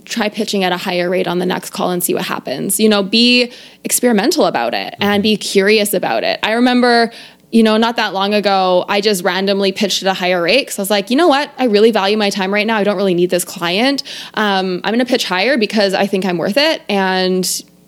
try 0.05 0.29
pitching 0.29 0.65
at 0.65 0.73
a 0.73 0.77
higher 0.77 1.09
rate 1.09 1.27
on 1.27 1.39
the 1.39 1.47
next 1.47 1.71
call 1.71 1.91
and 1.91 2.03
see 2.03 2.15
what 2.15 2.25
happens. 2.25 2.79
You 2.79 2.89
know, 2.89 3.03
be 3.03 3.53
experimental 3.85 4.47
about 4.47 4.75
it 4.75 4.95
and 5.01 5.23
be 5.23 5.37
curious 5.37 5.95
about 5.95 6.25
it. 6.25 6.39
I 6.43 6.53
remember 6.53 7.11
you 7.55 7.63
know, 7.63 7.77
not 7.77 7.95
that 7.95 8.13
long 8.13 8.35
ago, 8.35 8.85
I 8.89 9.01
just 9.01 9.23
randomly 9.23 9.71
pitched 9.71 10.03
at 10.03 10.09
a 10.09 10.13
higher 10.13 10.43
rate 10.43 10.63
because 10.63 10.77
I 10.77 10.83
was 10.83 10.91
like, 10.91 11.09
you 11.09 11.17
know 11.17 11.29
what? 11.29 11.53
I 11.57 11.67
really 11.67 11.93
value 11.93 12.17
my 12.17 12.29
time 12.29 12.53
right 12.53 12.67
now. 12.67 12.79
I 12.79 12.83
don't 12.83 12.97
really 12.97 13.15
need 13.15 13.31
this 13.31 13.45
client. 13.45 14.03
Um, 14.35 14.81
I'm 14.83 14.93
going 14.93 14.99
to 14.99 15.05
pitch 15.05 15.25
higher 15.25 15.57
because 15.57 15.95
I 15.95 16.09
think 16.09 16.25
I'm 16.25 16.37
worth 16.37 16.57
it. 16.57 16.83
And 16.89 17.45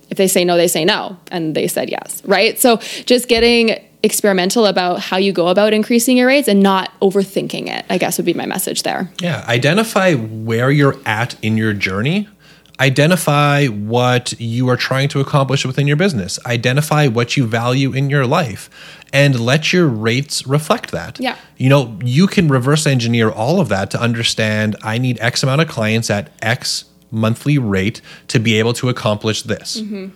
if 0.08 0.18
they 0.18 0.28
say 0.28 0.44
no, 0.44 0.56
they 0.56 0.68
say 0.68 0.84
no. 0.84 1.18
And 1.32 1.54
they 1.56 1.66
said 1.66 1.90
yes, 1.90 2.22
right? 2.24 2.56
So 2.60 2.76
just 2.76 3.26
getting 3.26 3.84
experimental 4.02 4.66
about 4.66 5.00
how 5.00 5.16
you 5.16 5.32
go 5.32 5.48
about 5.48 5.72
increasing 5.72 6.16
your 6.16 6.28
rates 6.28 6.48
and 6.48 6.62
not 6.62 6.92
overthinking 7.00 7.68
it, 7.68 7.84
I 7.90 7.98
guess 7.98 8.18
would 8.18 8.26
be 8.26 8.34
my 8.34 8.46
message 8.46 8.82
there. 8.82 9.10
Yeah, 9.20 9.44
identify 9.48 10.14
where 10.14 10.70
you're 10.70 10.96
at 11.04 11.42
in 11.42 11.56
your 11.56 11.72
journey. 11.72 12.28
Identify 12.78 13.66
what 13.66 14.38
you 14.38 14.68
are 14.68 14.76
trying 14.76 15.08
to 15.08 15.20
accomplish 15.20 15.64
within 15.64 15.86
your 15.86 15.96
business. 15.96 16.38
Identify 16.44 17.06
what 17.06 17.34
you 17.34 17.46
value 17.46 17.94
in 17.94 18.10
your 18.10 18.26
life 18.26 18.68
and 19.14 19.40
let 19.40 19.72
your 19.72 19.86
rates 19.86 20.46
reflect 20.46 20.90
that. 20.90 21.18
Yeah. 21.18 21.36
You 21.56 21.70
know, 21.70 21.98
you 22.04 22.26
can 22.26 22.48
reverse 22.48 22.86
engineer 22.86 23.30
all 23.30 23.60
of 23.60 23.70
that 23.70 23.90
to 23.92 24.00
understand 24.00 24.76
I 24.82 24.98
need 24.98 25.18
X 25.20 25.42
amount 25.42 25.62
of 25.62 25.68
clients 25.68 26.10
at 26.10 26.30
X 26.42 26.84
monthly 27.10 27.56
rate 27.56 28.02
to 28.28 28.38
be 28.38 28.58
able 28.58 28.74
to 28.74 28.90
accomplish 28.90 29.42
this. 29.42 29.80
Mm-hmm. 29.80 30.08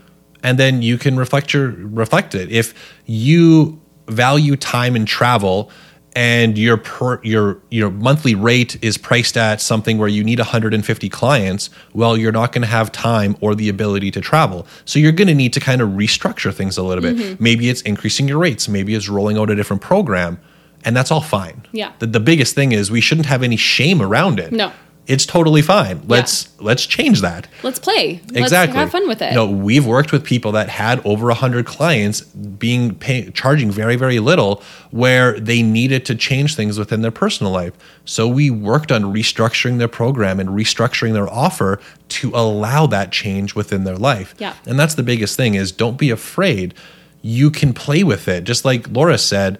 And 0.42 0.58
then 0.58 0.82
you 0.82 0.98
can 0.98 1.16
reflect 1.16 1.52
your 1.52 1.70
reflect 1.70 2.34
it. 2.34 2.50
If 2.50 2.74
you 3.06 3.80
value 4.08 4.56
time 4.56 4.96
and 4.96 5.06
travel 5.06 5.70
and 6.16 6.58
your 6.58 6.76
per 6.76 7.20
your 7.22 7.60
your 7.70 7.90
monthly 7.90 8.34
rate 8.34 8.76
is 8.82 8.98
priced 8.98 9.36
at 9.36 9.60
something 9.60 9.96
where 9.98 10.08
you 10.08 10.24
need 10.24 10.40
150 10.40 11.08
clients 11.08 11.70
well 11.94 12.16
you're 12.16 12.32
not 12.32 12.50
going 12.50 12.62
to 12.62 12.68
have 12.68 12.90
time 12.90 13.36
or 13.40 13.54
the 13.54 13.68
ability 13.68 14.10
to 14.10 14.20
travel 14.20 14.66
so 14.84 14.98
you're 14.98 15.12
going 15.12 15.28
to 15.28 15.34
need 15.34 15.52
to 15.52 15.60
kind 15.60 15.80
of 15.80 15.90
restructure 15.90 16.52
things 16.52 16.76
a 16.76 16.82
little 16.82 17.02
bit 17.02 17.16
mm-hmm. 17.16 17.42
maybe 17.42 17.70
it's 17.70 17.80
increasing 17.82 18.26
your 18.26 18.38
rates 18.38 18.68
maybe 18.68 18.92
it's 18.94 19.08
rolling 19.08 19.38
out 19.38 19.50
a 19.50 19.54
different 19.54 19.80
program 19.80 20.40
and 20.84 20.96
that's 20.96 21.12
all 21.12 21.20
fine 21.20 21.64
Yeah. 21.70 21.92
the, 22.00 22.06
the 22.06 22.20
biggest 22.20 22.56
thing 22.56 22.72
is 22.72 22.90
we 22.90 23.00
shouldn't 23.00 23.26
have 23.26 23.44
any 23.44 23.56
shame 23.56 24.02
around 24.02 24.40
it 24.40 24.50
No. 24.52 24.72
It's 25.06 25.26
totally 25.26 25.62
fine. 25.62 26.02
Let's 26.06 26.48
let's 26.60 26.86
change 26.86 27.20
that. 27.22 27.48
Let's 27.62 27.78
play. 27.78 28.20
Exactly. 28.32 28.40
Let's 28.40 28.72
have 28.74 28.90
fun 28.92 29.08
with 29.08 29.20
it. 29.22 29.30
You 29.30 29.34
know, 29.34 29.50
we've 29.50 29.84
worked 29.84 30.12
with 30.12 30.24
people 30.24 30.52
that 30.52 30.68
had 30.68 31.04
over 31.04 31.30
a 31.30 31.34
hundred 31.34 31.66
clients 31.66 32.20
being 32.20 32.94
pay, 32.94 33.30
charging 33.30 33.70
very 33.70 33.96
very 33.96 34.20
little, 34.20 34.62
where 34.90 35.38
they 35.40 35.62
needed 35.62 36.04
to 36.06 36.14
change 36.14 36.54
things 36.54 36.78
within 36.78 37.02
their 37.02 37.10
personal 37.10 37.52
life. 37.52 37.72
So 38.04 38.28
we 38.28 38.50
worked 38.50 38.92
on 38.92 39.02
restructuring 39.02 39.78
their 39.78 39.88
program 39.88 40.38
and 40.38 40.50
restructuring 40.50 41.12
their 41.12 41.28
offer 41.28 41.80
to 42.10 42.30
allow 42.34 42.86
that 42.86 43.10
change 43.10 43.54
within 43.54 43.84
their 43.84 43.96
life. 43.96 44.34
Yeah. 44.38 44.54
And 44.66 44.78
that's 44.78 44.94
the 44.94 45.02
biggest 45.02 45.36
thing 45.36 45.54
is 45.54 45.72
don't 45.72 45.98
be 45.98 46.10
afraid. 46.10 46.74
You 47.22 47.50
can 47.50 47.72
play 47.72 48.04
with 48.04 48.28
it. 48.28 48.44
Just 48.44 48.64
like 48.64 48.88
Laura 48.88 49.18
said, 49.18 49.58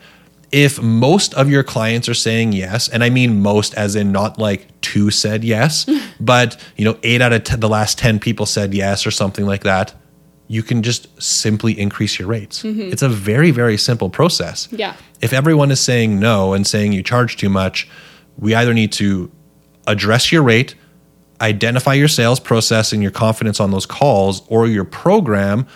if 0.53 0.83
most 0.83 1.33
of 1.35 1.49
your 1.49 1.63
clients 1.63 2.09
are 2.09 2.15
saying 2.15 2.53
yes, 2.53 2.89
and 2.89 3.05
I 3.05 3.11
mean 3.11 3.41
most 3.41 3.75
as 3.75 3.95
in 3.95 4.13
not 4.13 4.39
like 4.39 4.69
two 4.81 5.11
said 5.11 5.45
yes, 5.45 5.87
but 6.21 6.57
you 6.77 6.85
know, 6.85 6.99
eight 7.03 7.21
out 7.21 7.33
of 7.33 7.45
10, 7.45 7.61
the 7.61 7.69
last 7.69 7.99
10 7.99 8.19
people 8.19 8.47
said 8.47 8.75
yes 8.75 9.07
or 9.07 9.11
something 9.11 9.47
like 9.47 9.63
that, 9.63 9.95
you 10.49 10.65
can 10.65 10.83
just 10.83 11.23
simply 11.23 11.79
increase 11.79 12.19
your 12.19 12.27
rates. 12.27 12.65
Mm-hmm. 12.65 12.93
It's 12.93 13.03
a 13.03 13.09
very, 13.09 13.53
very 13.53 13.77
simple 13.77 14.11
process. 14.11 14.69
Yeah. 14.73 14.97
If 15.21 15.33
everyone 15.33 15.71
is 15.71 15.79
saying 15.79 16.19
no 16.19 16.55
and 16.55 16.67
saying 16.67 16.93
you 16.93 17.05
charge 17.05 17.37
too 17.37 17.49
much, 17.49 17.89
we 18.37 18.55
either 18.55 18.75
need 18.75 18.91
to 18.95 19.31
address 19.87 20.33
your 20.33 20.43
rate, 20.43 20.75
identify 21.41 21.95
your 21.95 22.09
sales 22.09 22.41
process 22.41 22.93
and 22.93 23.01
your 23.01 23.13
confidence 23.13 23.61
on 23.61 23.71
those 23.71 23.87
calls 23.87 24.43
or 24.49 24.67
your 24.67 24.85
program. 24.85 25.69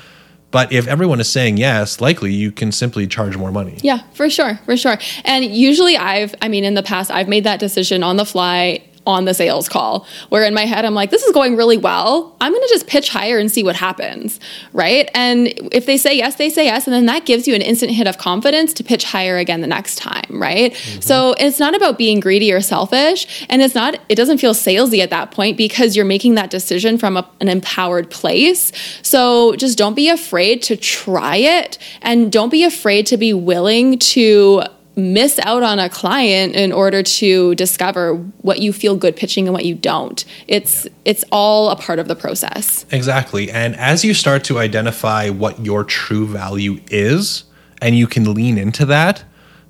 But 0.54 0.72
if 0.72 0.86
everyone 0.86 1.18
is 1.18 1.28
saying 1.28 1.56
yes, 1.56 2.00
likely 2.00 2.32
you 2.32 2.52
can 2.52 2.70
simply 2.70 3.08
charge 3.08 3.36
more 3.36 3.50
money. 3.50 3.76
Yeah, 3.82 4.02
for 4.12 4.30
sure, 4.30 4.60
for 4.64 4.76
sure. 4.76 4.98
And 5.24 5.44
usually 5.44 5.96
I've, 5.96 6.32
I 6.40 6.46
mean, 6.46 6.62
in 6.62 6.74
the 6.74 6.82
past, 6.84 7.10
I've 7.10 7.26
made 7.26 7.42
that 7.42 7.58
decision 7.58 8.04
on 8.04 8.18
the 8.18 8.24
fly 8.24 8.80
on 9.06 9.24
the 9.24 9.34
sales 9.34 9.68
call, 9.68 10.06
where 10.30 10.44
in 10.44 10.54
my 10.54 10.64
head 10.64 10.84
I'm 10.84 10.94
like, 10.94 11.10
this 11.10 11.22
is 11.22 11.32
going 11.32 11.56
really 11.56 11.76
well. 11.76 12.34
I'm 12.40 12.52
going 12.52 12.62
to 12.62 12.68
just 12.68 12.86
pitch 12.86 13.10
higher 13.10 13.38
and 13.38 13.50
see 13.50 13.62
what 13.62 13.76
happens. 13.76 14.40
Right. 14.72 15.10
And 15.14 15.48
if 15.72 15.86
they 15.86 15.96
say 15.96 16.16
yes, 16.16 16.36
they 16.36 16.48
say 16.50 16.64
yes. 16.64 16.86
And 16.86 16.94
then 16.94 17.06
that 17.06 17.26
gives 17.26 17.46
you 17.46 17.54
an 17.54 17.62
instant 17.62 17.92
hit 17.92 18.06
of 18.06 18.18
confidence 18.18 18.72
to 18.74 18.84
pitch 18.84 19.04
higher 19.04 19.36
again 19.36 19.60
the 19.60 19.66
next 19.66 19.96
time. 19.96 20.24
Right. 20.30 20.72
Mm-hmm. 20.72 21.00
So 21.00 21.34
it's 21.38 21.58
not 21.58 21.74
about 21.74 21.98
being 21.98 22.20
greedy 22.20 22.52
or 22.52 22.60
selfish. 22.60 23.46
And 23.48 23.62
it's 23.62 23.74
not, 23.74 23.98
it 24.08 24.14
doesn't 24.14 24.38
feel 24.38 24.54
salesy 24.54 25.00
at 25.00 25.10
that 25.10 25.30
point 25.30 25.56
because 25.56 25.96
you're 25.96 26.04
making 26.04 26.34
that 26.36 26.50
decision 26.50 26.98
from 26.98 27.16
a, 27.16 27.28
an 27.40 27.48
empowered 27.48 28.10
place. 28.10 28.72
So 29.02 29.54
just 29.56 29.76
don't 29.76 29.94
be 29.94 30.08
afraid 30.08 30.62
to 30.64 30.76
try 30.76 31.36
it 31.36 31.78
and 32.00 32.32
don't 32.32 32.50
be 32.50 32.64
afraid 32.64 33.06
to 33.06 33.16
be 33.16 33.32
willing 33.32 33.98
to 33.98 34.62
miss 34.96 35.38
out 35.40 35.62
on 35.62 35.78
a 35.78 35.88
client 35.88 36.54
in 36.54 36.72
order 36.72 37.02
to 37.02 37.54
discover 37.56 38.14
what 38.42 38.60
you 38.60 38.72
feel 38.72 38.96
good 38.96 39.16
pitching 39.16 39.46
and 39.46 39.52
what 39.52 39.64
you 39.64 39.74
don't. 39.74 40.24
It's 40.46 40.86
it's 41.04 41.24
all 41.32 41.70
a 41.70 41.76
part 41.76 41.98
of 41.98 42.08
the 42.08 42.16
process. 42.16 42.86
Exactly. 42.90 43.50
And 43.50 43.74
as 43.76 44.04
you 44.04 44.14
start 44.14 44.44
to 44.44 44.58
identify 44.58 45.30
what 45.30 45.64
your 45.64 45.84
true 45.84 46.26
value 46.26 46.80
is 46.90 47.44
and 47.82 47.96
you 47.96 48.06
can 48.06 48.34
lean 48.34 48.56
into 48.56 48.86
that, 48.86 49.24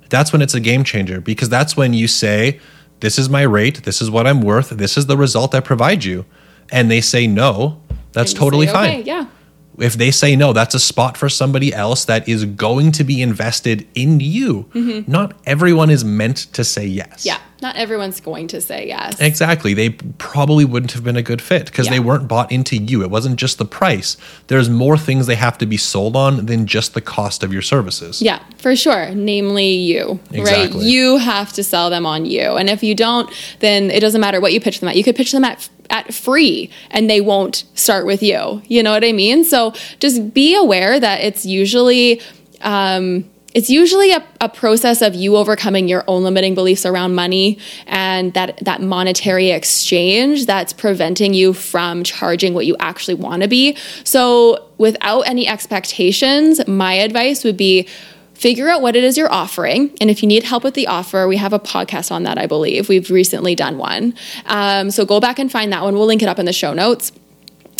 that's 0.09 0.31
when 0.31 0.41
it's 0.41 0.53
a 0.53 0.59
game 0.59 0.83
changer 0.83 1.19
because 1.19 1.49
that's 1.49 1.75
when 1.75 1.93
you 1.93 2.07
say, 2.07 2.59
This 2.99 3.17
is 3.17 3.29
my 3.29 3.41
rate, 3.41 3.83
this 3.83 4.01
is 4.01 4.09
what 4.09 4.27
I'm 4.27 4.41
worth, 4.41 4.69
this 4.69 4.97
is 4.97 5.07
the 5.07 5.17
result 5.17 5.55
I 5.55 5.59
provide 5.59 6.03
you. 6.03 6.25
And 6.71 6.89
they 6.89 7.01
say 7.01 7.27
no, 7.27 7.81
that's 8.11 8.33
totally 8.33 8.67
say, 8.67 8.73
fine. 8.73 8.89
Okay, 8.91 9.01
yeah. 9.03 9.27
If 9.79 9.93
they 9.93 10.11
say 10.11 10.35
no, 10.35 10.53
that's 10.53 10.75
a 10.75 10.79
spot 10.79 11.17
for 11.17 11.29
somebody 11.29 11.73
else 11.73 12.05
that 12.05 12.27
is 12.27 12.45
going 12.45 12.91
to 12.93 13.03
be 13.03 13.21
invested 13.21 13.87
in 13.95 14.19
you. 14.19 14.65
Not 15.07 15.33
everyone 15.45 15.89
is 15.89 16.03
meant 16.03 16.37
to 16.53 16.63
say 16.63 16.85
yes. 16.85 17.21
Mm-hmm. 17.21 17.27
Yeah. 17.27 17.39
Not 17.61 17.75
everyone's 17.77 18.19
going 18.19 18.47
to 18.49 18.61
say 18.61 18.87
yes. 18.87 19.19
Exactly. 19.19 19.73
They 19.73 19.91
probably 19.91 20.65
wouldn't 20.65 20.91
have 20.91 21.03
been 21.03 21.15
a 21.15 21.23
good 21.23 21.41
fit 21.41 21.65
because 21.65 21.87
they 21.87 21.99
weren't 21.99 22.27
bought 22.27 22.51
into 22.51 22.75
you. 22.75 23.01
It 23.01 23.09
wasn't 23.09 23.37
just 23.37 23.57
the 23.57 23.65
price. 23.65 24.17
There's 24.47 24.69
more 24.69 24.97
things 24.97 25.25
they 25.25 25.35
have 25.35 25.57
to 25.59 25.65
be 25.65 25.77
sold 25.77 26.15
on 26.15 26.47
than 26.47 26.67
just 26.67 26.93
the 26.93 27.01
cost 27.01 27.43
of 27.43 27.53
your 27.53 27.61
services. 27.61 28.21
Yeah, 28.21 28.43
for 28.57 28.75
sure. 28.75 29.15
Namely, 29.15 29.69
you, 29.71 30.19
right? 30.31 30.73
You 30.73 31.17
have 31.17 31.53
to 31.53 31.63
sell 31.63 31.89
them 31.89 32.05
on 32.05 32.25
you. 32.25 32.41
And 32.41 32.69
if 32.69 32.83
you 32.83 32.93
don't, 32.93 33.31
then 33.59 33.89
it 33.89 34.01
doesn't 34.01 34.21
matter 34.21 34.41
what 34.41 34.51
you 34.53 34.59
pitch 34.59 34.79
them 34.79 34.89
at. 34.89 34.95
You 34.95 35.03
could 35.03 35.15
pitch 35.15 35.31
them 35.31 35.43
at 35.43 35.69
at 35.89 36.13
free 36.13 36.69
and 36.89 37.09
they 37.09 37.21
won't 37.21 37.63
start 37.75 38.05
with 38.05 38.23
you. 38.23 38.61
You 38.67 38.81
know 38.83 38.91
what 38.91 39.03
I 39.03 39.11
mean? 39.11 39.43
So 39.43 39.73
just 39.99 40.33
be 40.33 40.55
aware 40.55 40.99
that 40.99 41.21
it's 41.21 41.45
usually 41.45 42.21
um, 42.61 43.29
it's 43.55 43.69
usually 43.69 44.11
a, 44.11 44.21
a 44.41 44.49
process 44.49 45.01
of 45.01 45.15
you 45.15 45.37
overcoming 45.37 45.87
your 45.87 46.03
own 46.09 46.23
limiting 46.23 46.55
beliefs 46.55 46.85
around 46.85 47.15
money 47.15 47.57
and 47.87 48.33
that 48.33 48.57
that 48.57 48.81
monetary 48.81 49.51
exchange 49.51 50.45
that's 50.45 50.73
preventing 50.73 51.33
you 51.33 51.53
from 51.53 52.03
charging 52.03 52.53
what 52.53 52.65
you 52.65 52.75
actually 52.81 53.13
want 53.13 53.41
to 53.43 53.47
be. 53.47 53.77
So 54.03 54.67
without 54.77 55.21
any 55.21 55.47
expectations, 55.47 56.67
my 56.67 56.95
advice 56.95 57.45
would 57.45 57.55
be 57.55 57.87
figure 58.33 58.67
out 58.67 58.81
what 58.81 58.97
it 58.97 59.05
is 59.05 59.17
you're 59.17 59.31
offering. 59.31 59.95
And 60.01 60.11
if 60.11 60.21
you 60.21 60.27
need 60.27 60.43
help 60.43 60.65
with 60.65 60.73
the 60.73 60.87
offer, 60.87 61.25
we 61.25 61.37
have 61.37 61.53
a 61.53 61.59
podcast 61.59 62.11
on 62.11 62.23
that, 62.23 62.37
I 62.37 62.47
believe. 62.47 62.89
We've 62.89 63.09
recently 63.09 63.55
done 63.55 63.77
one. 63.77 64.13
Um, 64.47 64.91
so 64.91 65.05
go 65.05 65.21
back 65.21 65.39
and 65.39 65.49
find 65.49 65.71
that 65.71 65.81
one. 65.81 65.93
We'll 65.93 66.05
link 66.05 66.21
it 66.21 66.27
up 66.27 66.39
in 66.39 66.45
the 66.45 66.51
show 66.51 66.73
notes 66.73 67.13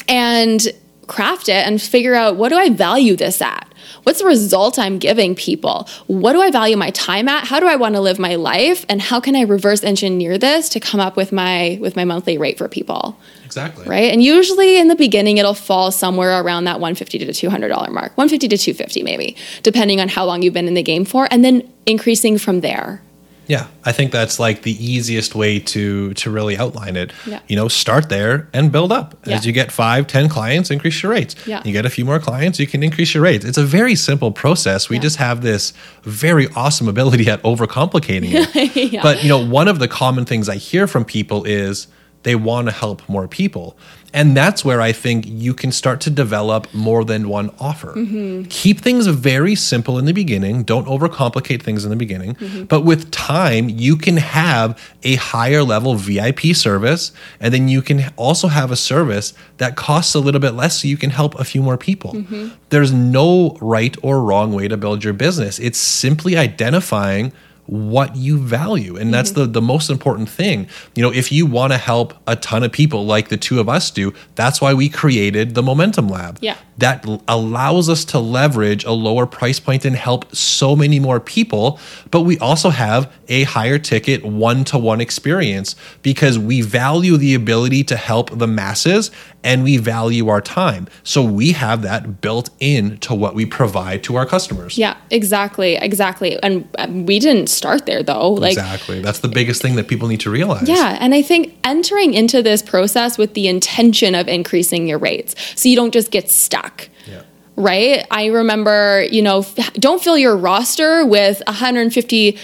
and 0.08 0.66
craft 1.08 1.50
it 1.50 1.68
and 1.68 1.82
figure 1.82 2.16
out 2.16 2.38
what 2.38 2.48
do 2.50 2.56
I 2.56 2.70
value 2.70 3.18
this 3.18 3.42
at? 3.42 3.65
What's 4.04 4.20
the 4.20 4.26
result 4.26 4.78
I'm 4.78 5.00
giving 5.00 5.36
people? 5.36 5.88
What 6.08 6.34
do 6.34 6.42
I 6.42 6.52
value 6.52 6.78
my 6.78 6.92
time 6.92 7.28
at? 7.28 7.46
How 7.46 7.60
do 7.60 7.68
I 7.68 7.76
want 7.76 7.96
to 7.96 8.02
live 8.02 8.20
my 8.20 8.36
life? 8.36 8.86
And 8.90 9.02
how 9.02 9.20
can 9.20 9.36
I 9.36 9.42
reverse 9.42 9.84
engineer 9.84 10.38
this 10.38 10.70
to 10.70 10.80
come 10.80 11.00
up 11.00 11.16
with 11.16 11.32
my 11.32 11.78
with 11.82 11.96
my 11.96 12.06
monthly 12.06 12.38
rate 12.38 12.58
for 12.58 12.68
people? 12.68 13.18
Exactly. 13.44 13.88
Right? 13.88 14.12
And 14.12 14.24
usually 14.24 14.78
in 14.78 14.88
the 14.88 14.96
beginning 14.96 15.38
it'll 15.38 15.54
fall 15.54 15.92
somewhere 15.92 16.42
around 16.42 16.66
that 16.66 16.80
150 16.80 17.20
to 17.20 17.34
200 17.34 17.68
dollar 17.68 17.92
mark. 17.92 18.18
150 18.18 18.48
to 18.48 18.58
250 18.58 19.04
maybe, 19.04 19.36
depending 19.64 20.00
on 20.02 20.10
how 20.10 20.26
long 20.26 20.42
you've 20.42 20.54
been 20.54 20.68
in 20.68 20.74
the 20.74 20.84
game 20.84 21.06
for 21.06 21.28
and 21.32 21.44
then 21.44 21.72
increasing 21.86 22.38
from 22.38 22.62
there. 22.62 23.02
Yeah, 23.48 23.68
I 23.84 23.92
think 23.92 24.12
that's 24.12 24.40
like 24.40 24.64
the 24.64 24.72
easiest 24.84 25.36
way 25.36 25.60
to 25.60 26.14
to 26.16 26.32
really 26.32 26.58
outline 26.58 26.96
it. 26.96 27.12
Yeah. 27.26 27.40
You 27.48 27.56
know, 27.56 27.68
start 27.68 28.10
there 28.10 28.48
and 28.54 28.72
build 28.72 28.92
up. 28.92 29.16
Yeah. 29.26 29.36
As 29.36 29.46
you 29.46 29.52
get 29.54 29.72
five, 29.72 30.08
ten 30.08 30.30
clients, 30.30 30.72
increase 30.72 31.02
your 31.04 31.12
rates. 31.12 31.36
Yeah. 31.46 31.62
You 31.66 31.72
get 31.72 31.86
a 31.86 31.90
few 31.90 32.06
more 32.06 32.20
clients, 32.20 32.60
you 32.60 32.68
can 32.68 32.82
increase 32.84 33.14
your 33.14 33.24
rates. 33.24 33.46
It's 33.46 33.58
a 33.58 33.64
very 33.64 33.96
simple 33.96 34.32
process. 34.32 34.90
We 34.90 34.96
Yeah. 34.96 35.02
just 35.04 35.18
have 35.18 35.42
this 35.42 35.74
very 36.04 36.48
awesome 36.56 36.88
ability 36.88 37.30
at 37.30 37.42
overcomplicating 37.44 38.32
it. 38.34 38.76
Yeah. 38.96 39.02
But 39.04 39.24
you 39.24 39.30
know, 39.30 39.44
one 39.46 39.68
of 39.68 39.80
the 39.80 39.88
common 39.88 40.26
things 40.26 40.50
I 40.50 40.56
hear 40.56 40.88
from 40.88 41.06
people 41.06 41.44
is 41.46 41.88
they 42.26 42.36
want 42.36 42.68
to 42.68 42.74
help 42.74 43.08
more 43.08 43.28
people. 43.28 43.78
And 44.12 44.36
that's 44.36 44.66
where 44.66 44.82
I 44.82 44.94
think 44.94 45.26
you 45.28 45.54
can 45.54 45.72
start 45.72 46.02
to 46.02 46.10
develop 46.10 46.74
more 46.74 47.04
than 47.04 47.28
one 47.30 47.52
offer. 47.60 47.94
Mm-hmm. 47.94 48.44
Keep 48.50 48.80
things 48.80 49.08
very 49.08 49.56
simple 49.56 50.00
in 50.00 50.06
the 50.06 50.14
beginning. 50.14 50.64
Don't 50.64 50.88
overcomplicate 50.88 51.62
things 51.62 51.84
in 51.84 51.92
the 51.92 51.98
beginning. 51.98 52.36
Mm-hmm. 52.36 52.64
But 52.64 52.82
with 52.82 53.12
time, 53.12 53.70
you 53.70 53.96
can 53.96 54.18
have 54.18 54.82
a 55.04 55.16
higher 55.16 55.64
level 55.64 55.96
VIP 55.96 56.56
service. 56.56 57.12
And 57.40 57.54
then 57.54 57.68
you 57.68 57.82
can 57.82 58.12
also 58.16 58.48
have 58.48 58.72
a 58.72 58.78
service 58.78 59.34
that 59.58 59.76
costs 59.76 60.16
a 60.16 60.20
little 60.20 60.42
bit 60.42 60.52
less 60.52 60.82
so 60.82 60.88
you 60.88 60.98
can 60.98 61.12
help 61.12 61.36
a 61.36 61.44
few 61.44 61.62
more 61.62 61.78
people. 61.78 62.14
Mm-hmm. 62.14 62.48
There's 62.70 62.94
no 62.94 63.58
right 63.62 63.96
or 64.02 64.22
wrong 64.22 64.54
way 64.54 64.68
to 64.68 64.78
build 64.78 65.04
your 65.04 65.14
business. 65.14 65.60
It's 65.60 65.78
simply 65.78 66.38
identifying 66.38 67.34
what 67.68 68.16
you 68.16 68.38
value 68.38 68.96
and 68.96 69.14
that's 69.14 69.32
Mm-hmm. 69.32 69.42
the 69.54 69.60
the 69.60 69.62
most 69.62 69.90
important 69.90 70.30
thing 70.30 70.68
you 70.96 71.02
know 71.02 71.12
if 71.12 71.32
you 71.32 71.46
want 71.48 71.72
to 71.74 71.78
help 71.80 72.14
a 72.28 72.36
ton 72.36 72.62
of 72.64 72.72
people 72.72 73.06
like 73.06 73.30
the 73.30 73.38
two 73.38 73.60
of 73.60 73.68
us 73.68 73.90
do 73.90 74.14
that's 74.36 74.62
why 74.62 74.74
we 74.74 74.88
created 74.88 75.56
the 75.56 75.64
momentum 75.64 76.08
lab 76.08 76.38
Yeah. 76.42 76.58
that 76.78 77.04
allows 77.28 77.90
us 77.90 78.06
to 78.06 78.20
leverage 78.20 78.84
a 78.84 78.92
lower 78.92 79.26
price 79.26 79.60
point 79.60 79.84
and 79.84 79.96
help 79.96 80.36
so 80.36 80.76
many 80.76 81.00
more 81.00 81.20
people 81.20 81.80
but 82.12 82.22
we 82.22 82.38
also 82.40 82.70
have 82.70 83.12
a 83.30 83.44
higher 83.44 83.80
ticket 83.80 84.24
one-to-one 84.24 85.02
experience 85.02 85.76
because 86.04 86.38
we 86.38 86.62
value 86.62 87.18
the 87.18 87.34
ability 87.34 87.84
to 87.86 87.96
help 87.96 88.38
the 88.38 88.48
masses 88.48 89.10
and 89.46 89.64
we 89.64 89.78
value 89.78 90.28
our 90.28 90.42
time 90.42 90.88
so 91.04 91.24
we 91.24 91.54
have 91.54 91.84
that 91.84 92.20
built 92.20 92.50
in 92.60 92.98
to 92.98 93.14
what 93.16 93.34
we 93.36 93.46
provide 93.46 94.04
to 94.04 94.18
our 94.18 94.26
customers 94.26 94.78
Yeah, 94.78 94.98
exactly, 95.12 95.76
exactly. 95.76 96.42
And 96.44 96.68
we 97.08 97.20
didn't 97.20 97.48
start 97.48 97.86
there 97.86 98.04
though. 98.04 98.32
Like 98.32 98.54
exactly. 98.54 99.02
That's 99.02 99.20
the 99.20 99.28
biggest 99.28 99.62
thing 99.62 99.76
that 99.76 99.88
people 99.88 100.08
need 100.08 100.20
to 100.22 100.30
realize. 100.30 100.68
Yeah, 100.68 100.98
and 101.00 101.14
I 101.14 101.22
think 101.22 101.56
entering 101.64 102.14
into 102.14 102.42
this 102.42 102.62
process 102.62 103.18
with 103.18 103.36
the 103.36 103.48
intention 103.48 104.16
of 104.16 104.28
increasing 104.28 104.88
your 104.88 104.98
rates 104.98 105.36
so 105.56 105.70
you 105.70 105.76
don't 105.76 105.94
just 105.94 106.12
get 106.12 106.30
stuck. 106.30 106.90
Yeah. 107.06 107.22
Right? 107.56 108.06
I 108.12 108.26
remember, 108.26 109.06
you 109.10 109.22
know, 109.22 109.46
don't 109.76 110.02
fill 110.02 110.18
your 110.18 110.36
roster 110.36 111.06
with 111.06 111.42
$150 111.48 112.38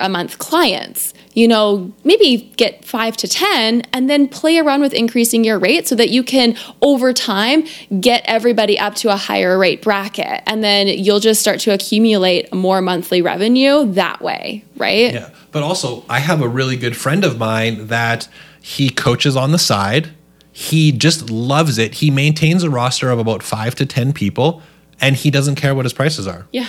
a 0.00 0.08
month 0.08 0.38
clients. 0.38 1.14
You 1.34 1.46
know, 1.46 1.92
maybe 2.02 2.52
get 2.56 2.84
5 2.84 3.16
to 3.18 3.28
10 3.28 3.82
and 3.92 4.10
then 4.10 4.28
play 4.28 4.58
around 4.58 4.80
with 4.80 4.92
increasing 4.92 5.44
your 5.44 5.58
rate 5.58 5.86
so 5.86 5.94
that 5.94 6.10
you 6.10 6.24
can 6.24 6.56
over 6.82 7.12
time 7.12 7.64
get 8.00 8.22
everybody 8.26 8.78
up 8.78 8.96
to 8.96 9.12
a 9.12 9.16
higher 9.16 9.56
rate 9.56 9.80
bracket 9.80 10.42
and 10.46 10.64
then 10.64 10.88
you'll 10.88 11.20
just 11.20 11.40
start 11.40 11.60
to 11.60 11.72
accumulate 11.72 12.52
more 12.52 12.80
monthly 12.80 13.22
revenue 13.22 13.92
that 13.92 14.20
way, 14.20 14.64
right? 14.76 15.14
Yeah. 15.14 15.30
But 15.52 15.62
also, 15.62 16.04
I 16.08 16.18
have 16.18 16.42
a 16.42 16.48
really 16.48 16.76
good 16.76 16.96
friend 16.96 17.24
of 17.24 17.38
mine 17.38 17.86
that, 17.88 18.28
He 18.60 18.90
coaches 18.90 19.36
on 19.36 19.52
the 19.52 19.58
side. 19.58 20.10
He 20.52 20.92
just 20.92 21.30
loves 21.30 21.78
it. 21.78 21.94
He 21.94 22.10
maintains 22.10 22.62
a 22.62 22.70
roster 22.70 23.10
of 23.10 23.18
about 23.18 23.42
five 23.42 23.74
to 23.76 23.86
10 23.86 24.12
people, 24.12 24.62
and 25.00 25.16
he 25.16 25.30
doesn't 25.30 25.54
care 25.54 25.74
what 25.74 25.84
his 25.84 25.92
prices 25.92 26.26
are. 26.26 26.46
Yeah. 26.52 26.68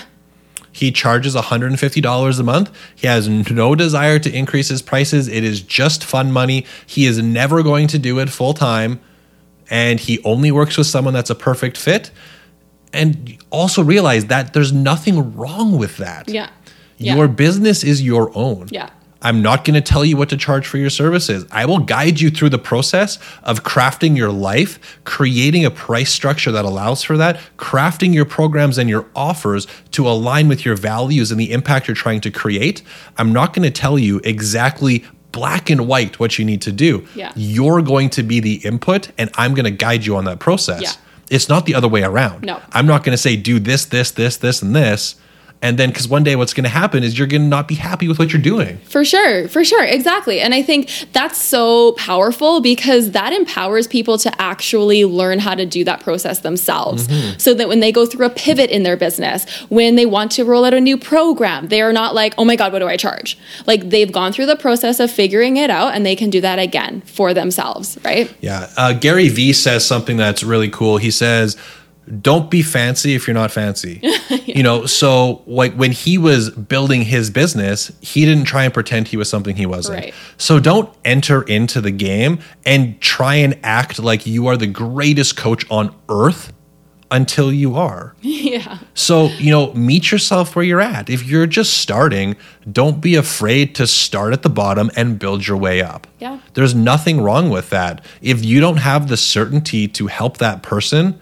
He 0.72 0.92
charges 0.92 1.36
$150 1.36 2.40
a 2.40 2.44
month. 2.44 2.72
He 2.96 3.08
has 3.08 3.28
no 3.28 3.76
desire 3.76 4.20
to 4.20 4.34
increase 4.34 4.70
his 4.70 4.82
prices. 4.82 5.28
It 5.28 5.44
is 5.44 5.62
just 5.62 6.04
fun 6.04 6.32
money. 6.32 6.66
He 6.86 7.06
is 7.06 7.22
never 7.22 7.62
going 7.64 7.88
to 7.88 8.00
do 8.00 8.20
it 8.20 8.30
full 8.30 8.54
time. 8.54 9.00
And 9.70 10.00
he 10.00 10.22
only 10.24 10.52
works 10.52 10.78
with 10.78 10.88
someone 10.88 11.14
that's 11.14 11.30
a 11.30 11.36
perfect 11.36 11.78
fit. 11.78 12.12
And 12.94 13.38
also 13.50 13.84
realize 13.84 14.26
that 14.26 14.54
there's 14.54 14.72
nothing 14.74 15.36
wrong 15.36 15.78
with 15.78 15.98
that. 15.98 16.28
Yeah. 16.30 16.50
Your 16.98 17.26
Yeah. 17.26 17.32
business 17.32 17.84
is 17.84 18.02
your 18.02 18.32
own. 18.36 18.68
Yeah. 18.70 18.90
I'm 19.22 19.42
not 19.42 19.66
going 19.66 19.76
to 19.76 19.82
tell 19.82 20.04
you 20.04 20.18
what 20.18 20.30
to 20.30 20.38
charge 20.38 20.68
for 20.68 20.78
your 20.78 20.90
services. 20.90 21.46
I 21.52 21.66
will 21.66 21.80
guide 21.80 22.20
you 22.20 22.30
through 22.30 22.50
the 22.50 22.58
process 22.58 23.20
of 23.44 23.64
crafting 23.64 24.18
your 24.18 24.32
life, 24.32 25.00
creating 25.04 25.64
a 25.66 25.72
price 25.72 26.12
structure 26.12 26.52
that 26.52 26.66
allows 26.66 27.04
for 27.04 27.18
that, 27.18 27.40
crafting 27.58 28.14
your 28.14 28.26
programs 28.26 28.78
and 28.78 28.90
your 28.90 29.06
offers 29.16 29.68
to 29.92 30.08
align 30.08 30.48
with 30.48 30.66
your 30.66 30.76
values 30.76 31.32
and 31.32 31.40
the 31.40 31.52
impact 31.52 31.88
you're 31.88 31.96
trying 31.96 32.22
to 32.22 32.32
create. 32.32 32.82
I'm 33.18 33.32
not 33.32 33.54
going 33.54 33.64
to 33.64 33.72
tell 33.72 34.00
you 34.00 34.20
exactly 34.24 35.06
black 35.32 35.70
and 35.70 35.88
white 35.88 36.20
what 36.20 36.38
you 36.38 36.46
need 36.46 36.62
to 36.64 36.72
do. 36.72 37.08
Yeah. 37.16 37.32
You're 37.36 37.82
going 37.82 38.10
to 38.12 38.24
be 38.24 38.40
the 38.40 38.56
input 38.56 39.12
and 39.18 39.30
I'm 39.36 39.54
going 39.54 39.66
to 39.66 39.72
guide 39.72 40.06
you 40.06 40.16
on 40.16 40.26
that 40.26 40.40
process. 40.40 40.82
Yeah. 40.82 40.92
It's 41.30 41.48
not 41.48 41.66
the 41.66 41.76
other 41.76 41.88
way 41.88 42.04
around. 42.04 42.44
No. 42.44 42.62
I'm 42.74 42.86
not 42.86 43.04
going 43.04 43.14
to 43.14 43.18
say 43.18 43.38
do 43.38 43.60
this, 43.60 43.86
this, 43.86 44.12
this, 44.12 44.36
this, 44.38 44.62
and 44.62 44.76
this. 44.76 45.16
And 45.64 45.78
then, 45.78 45.90
because 45.90 46.08
one 46.08 46.24
day 46.24 46.36
what's 46.36 46.54
going 46.54 46.64
to 46.64 46.70
happen 46.70 47.04
is 47.04 47.18
you're 47.18 47.28
going 47.28 47.44
to 47.44 47.48
not 47.48 47.68
be 47.68 47.76
happy 47.76 48.08
with 48.08 48.18
what 48.18 48.34
you're 48.34 48.42
doing. 48.42 48.78
For 48.80 49.06
sure, 49.06 49.48
for 49.48 49.64
sure, 49.64 49.84
exactly. 49.84 50.40
And 50.40 50.54
I 50.54 50.64
think 50.64 50.90
that's 51.14 51.42
so 51.42 51.92
powerful 51.94 52.62
because 52.62 53.12
that 53.12 53.32
empowers 53.32 53.88
people 53.88 54.18
to 54.20 54.42
actually 54.42 55.06
learn 55.06 55.38
how 55.40 55.54
to 55.54 55.66
do 55.66 55.84
that 55.84 56.00
process 56.00 56.40
themselves. 56.40 57.08
So 57.38 57.54
that 57.54 57.68
when 57.68 57.80
they 57.80 57.92
go 57.92 58.06
through 58.06 58.26
a 58.26 58.30
pivot 58.30 58.70
in 58.72 58.84
their 58.84 58.98
business, 58.98 59.46
when 59.70 59.96
they 59.96 60.06
want 60.06 60.32
to 60.34 60.46
roll 60.46 60.66
out 60.66 60.74
a 60.74 60.82
new 60.82 60.98
program, 60.98 61.68
they 61.68 61.82
are 61.82 61.94
not 61.94 62.16
like, 62.16 62.34
oh 62.38 62.46
my 62.46 62.56
God, 62.56 62.74
what 62.74 62.80
do 62.80 62.88
I 62.88 62.98
charge? 62.98 63.38
Like 63.68 63.90
they've 63.90 64.12
gone 64.12 64.34
through 64.34 64.48
the 64.48 64.56
process 64.56 65.00
of 65.00 65.12
figuring 65.12 65.58
it 65.58 65.70
out 65.70 65.94
and 65.94 66.06
they 66.06 66.16
can 66.16 66.30
do 66.30 66.42
that 66.42 66.58
again 66.58 67.02
for 67.02 67.34
themselves, 67.34 67.98
right? 68.04 68.34
Yeah. 68.42 68.70
Uh, 68.78 68.94
Gary 68.94 69.30
Vee 69.30 69.54
says 69.54 69.86
something 69.86 70.18
that's 70.18 70.44
really 70.44 70.70
cool. 70.70 70.98
He 70.98 71.12
says, 71.12 71.58
don't 72.20 72.50
be 72.50 72.62
fancy 72.62 73.16
if 73.16 73.28
you're 73.28 73.34
not 73.34 73.52
fancy. 73.52 74.02
You 74.44 74.64
know, 74.64 74.86
so 74.86 75.44
like 75.46 75.74
when 75.76 75.92
he 75.92 76.18
was 76.18 76.50
building 76.50 77.04
his 77.04 77.30
business, 77.30 77.92
he 78.02 78.26
didn't 78.26 78.46
try 78.46 78.66
and 78.66 78.74
pretend 78.74 79.08
he 79.08 79.16
was 79.16 79.30
something 79.30 79.56
he 79.56 79.66
wasn't. 79.66 80.00
Right. 80.00 80.14
So 80.38 80.60
don't 80.60 80.94
enter 81.06 81.44
into 81.44 81.80
the 81.80 81.92
game 81.92 82.40
and 82.66 83.00
try 83.00 83.36
and 83.36 83.58
act 83.64 83.98
like 84.00 84.26
you 84.26 84.48
are 84.48 84.58
the 84.58 84.68
greatest 84.68 85.38
coach 85.38 85.66
on 85.72 85.96
earth 86.10 86.52
until 87.12 87.52
you 87.52 87.76
are. 87.76 88.16
yeah. 88.22 88.80
So, 88.94 89.28
you 89.38 89.52
know, 89.52 89.74
meet 89.74 90.12
yourself 90.12 90.56
where 90.56 90.66
you're 90.66 90.82
at. 90.82 91.10
If 91.10 91.24
you're 91.24 91.46
just 91.46 91.78
starting, 91.78 92.36
don't 92.72 93.02
be 93.02 93.16
afraid 93.16 93.76
to 93.76 93.86
start 93.86 94.34
at 94.34 94.42
the 94.42 94.50
bottom 94.50 94.90
and 94.96 95.20
build 95.20 95.46
your 95.46 95.58
way 95.58 95.82
up. 95.82 96.08
Yeah. 96.20 96.40
There's 96.54 96.74
nothing 96.74 97.22
wrong 97.22 97.50
with 97.50 97.70
that. 97.70 98.04
If 98.22 98.44
you 98.44 98.60
don't 98.60 98.78
have 98.78 99.10
the 99.10 99.18
certainty 99.18 99.88
to 99.90 100.08
help 100.08 100.38
that 100.38 100.64
person, 100.64 101.20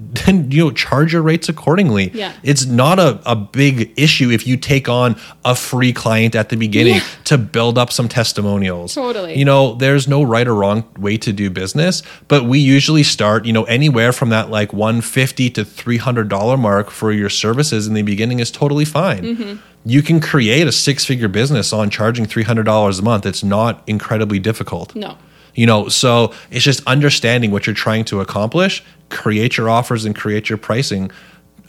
then 0.00 0.50
you 0.50 0.64
know 0.64 0.70
charge 0.70 1.12
your 1.12 1.22
rates 1.22 1.48
accordingly. 1.48 2.10
Yeah. 2.14 2.32
It's 2.42 2.64
not 2.66 2.98
a, 2.98 3.20
a 3.26 3.36
big 3.36 3.92
issue 3.96 4.30
if 4.30 4.46
you 4.46 4.56
take 4.56 4.88
on 4.88 5.16
a 5.44 5.54
free 5.54 5.92
client 5.92 6.34
at 6.34 6.48
the 6.48 6.56
beginning 6.56 6.94
Yeah. 6.96 7.04
to 7.24 7.38
build 7.38 7.78
up 7.78 7.92
some 7.92 8.08
testimonials. 8.08 8.94
Totally. 8.94 9.38
You 9.38 9.44
know, 9.44 9.74
there's 9.74 10.08
no 10.08 10.22
right 10.22 10.46
or 10.48 10.54
wrong 10.54 10.84
way 10.98 11.16
to 11.18 11.32
do 11.32 11.50
business, 11.50 12.02
but 12.28 12.44
we 12.44 12.58
usually 12.58 13.02
start, 13.02 13.44
you 13.44 13.52
know, 13.52 13.64
anywhere 13.64 14.12
from 14.12 14.30
that 14.30 14.50
like 14.50 14.72
150 14.72 15.50
to 15.50 15.64
$300 15.64 16.58
mark 16.58 16.90
for 16.90 17.12
your 17.12 17.28
services 17.30 17.86
in 17.86 17.94
the 17.94 18.02
beginning 18.02 18.40
is 18.40 18.50
totally 18.50 18.84
fine. 18.84 19.22
Mm-hmm. 19.22 19.56
You 19.84 20.02
can 20.02 20.20
create 20.20 20.66
a 20.66 20.72
six-figure 20.72 21.28
business 21.28 21.72
on 21.72 21.88
charging 21.90 22.26
$300 22.26 22.98
a 22.98 23.02
month. 23.02 23.24
It's 23.26 23.42
not 23.42 23.82
incredibly 23.86 24.38
difficult. 24.38 24.94
No. 24.94 25.16
You 25.60 25.66
know, 25.66 25.88
so 25.88 26.32
it's 26.50 26.64
just 26.64 26.82
understanding 26.86 27.50
what 27.50 27.66
you're 27.66 27.74
trying 27.74 28.06
to 28.06 28.22
accomplish, 28.22 28.82
create 29.10 29.58
your 29.58 29.68
offers 29.68 30.06
and 30.06 30.16
create 30.16 30.48
your 30.48 30.56
pricing 30.56 31.10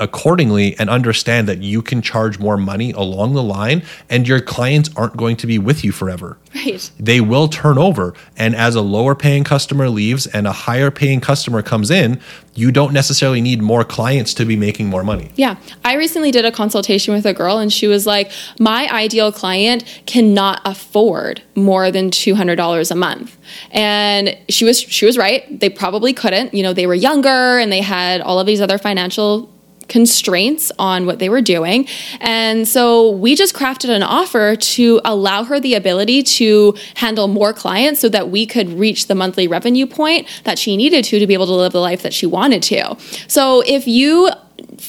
accordingly 0.02 0.76
and 0.80 0.90
understand 0.90 1.48
that 1.48 1.62
you 1.62 1.82
can 1.82 2.02
charge 2.02 2.40
more 2.40 2.58
money 2.58 2.92
along 2.92 3.34
the 3.34 3.44
line 3.44 3.84
and 4.10 4.28
your 4.28 4.42
clients 4.42 4.90
aren't 4.98 5.16
going 5.16 5.38
to 5.38 5.48
be 5.48 5.60
with 5.60 5.84
you 5.84 5.92
forever. 5.92 6.38
Right. 6.54 6.92
They 7.00 7.22
will 7.22 7.48
turn 7.48 7.78
over 7.78 8.14
and 8.36 8.56
as 8.56 8.76
a 8.76 8.82
lower 8.82 9.16
paying 9.16 9.44
customer 9.44 9.90
leaves 9.90 10.26
and 10.28 10.48
a 10.48 10.52
higher 10.52 10.92
paying 10.92 11.22
customer 11.22 11.62
comes 11.62 11.92
in, 11.92 12.20
you 12.56 12.72
don't 12.72 12.92
necessarily 12.92 13.40
need 13.40 13.62
more 13.62 13.84
clients 13.84 14.34
to 14.34 14.44
be 14.44 14.56
making 14.56 14.88
more 14.88 15.04
money. 15.04 15.32
Yeah. 15.36 15.56
I 15.86 15.96
recently 15.96 16.32
did 16.32 16.44
a 16.44 16.52
consultation 16.52 17.14
with 17.14 17.26
a 17.26 17.34
girl 17.34 17.60
and 17.60 17.72
she 17.72 17.88
was 17.88 18.06
like, 18.06 18.32
My 18.60 18.90
ideal 18.90 19.32
client 19.32 19.86
cannot 20.08 20.62
afford 20.66 21.42
more 21.56 21.92
than 21.92 22.10
$200 22.10 22.92
a 22.92 22.96
month. 22.96 23.38
And 23.70 24.38
she 24.50 24.66
was 24.66 24.82
she 24.82 25.06
was 25.06 25.18
right. 25.18 25.60
They 25.60 25.70
probably 25.70 26.12
couldn't. 26.12 26.54
You 26.54 26.64
know, 26.64 26.74
they 26.74 26.88
were 26.88 26.96
younger 26.96 27.60
and 27.60 27.72
they 27.72 27.82
had 27.82 28.22
all 28.22 28.40
of 28.40 28.48
these 28.48 28.62
other 28.62 28.78
financial 28.78 29.50
constraints 29.92 30.72
on 30.80 31.06
what 31.06 31.20
they 31.20 31.28
were 31.28 31.42
doing. 31.42 31.86
And 32.22 32.66
so 32.66 33.12
we 33.12 33.36
just 33.36 33.54
crafted 33.54 33.90
an 33.90 34.04
offer 34.04 34.56
to 34.56 35.02
allow 35.04 35.44
her 35.44 35.60
the 35.60 35.74
ability 35.74 36.24
to 36.24 36.74
handle 36.96 37.28
more 37.28 37.52
clients 37.52 38.00
so 38.00 38.08
that 38.08 38.30
we 38.30 38.46
could 38.46 38.70
reach 38.70 39.08
the 39.08 39.16
monthly 39.16 39.50
revenue 39.50 39.86
point 39.86 40.28
that 40.46 40.58
she 40.58 40.78
needed 40.78 41.04
to 41.06 41.20
to 41.20 41.28
be 41.28 41.34
able 41.34 41.48
to 41.48 41.54
live 41.54 41.74
the 41.74 41.82
life 41.82 42.04
that 42.04 42.14
she 42.14 42.26
wanted 42.26 42.64
to. 42.64 42.96
So 43.28 43.64
if 43.68 43.86
you 43.86 44.30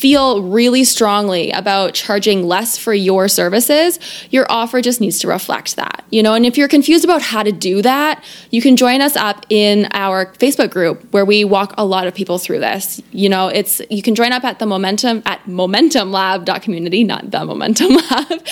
feel 0.02 0.42
really 0.42 0.82
strongly 0.82 1.52
about 1.52 1.94
charging 1.94 2.42
less 2.42 2.76
for 2.76 2.92
your 2.92 3.28
services, 3.28 4.00
your 4.30 4.44
offer 4.50 4.80
just 4.80 5.00
needs 5.00 5.20
to 5.20 5.28
reflect 5.28 5.76
that. 5.76 6.04
You 6.10 6.24
know, 6.24 6.34
and 6.34 6.44
if 6.44 6.58
you're 6.58 6.66
confused 6.66 7.04
about 7.04 7.22
how 7.22 7.44
to 7.44 7.52
do 7.52 7.82
that, 7.82 8.22
you 8.50 8.60
can 8.60 8.76
join 8.76 9.00
us 9.00 9.14
up 9.14 9.46
in 9.48 9.86
our 9.92 10.26
Facebook 10.32 10.72
group 10.72 11.00
where 11.12 11.24
we 11.24 11.44
walk 11.44 11.72
a 11.78 11.84
lot 11.84 12.08
of 12.08 12.16
people 12.16 12.38
through 12.38 12.58
this. 12.58 13.00
You 13.12 13.28
know, 13.28 13.46
it's 13.46 13.80
you 13.90 14.02
can 14.02 14.16
join 14.16 14.32
up 14.32 14.42
at 14.42 14.58
the 14.58 14.66
momentum 14.66 15.22
at 15.24 15.40
momentumlab.community, 15.44 17.04
not 17.04 17.30
the 17.30 17.44
momentum 17.44 17.94
lab, 17.94 18.44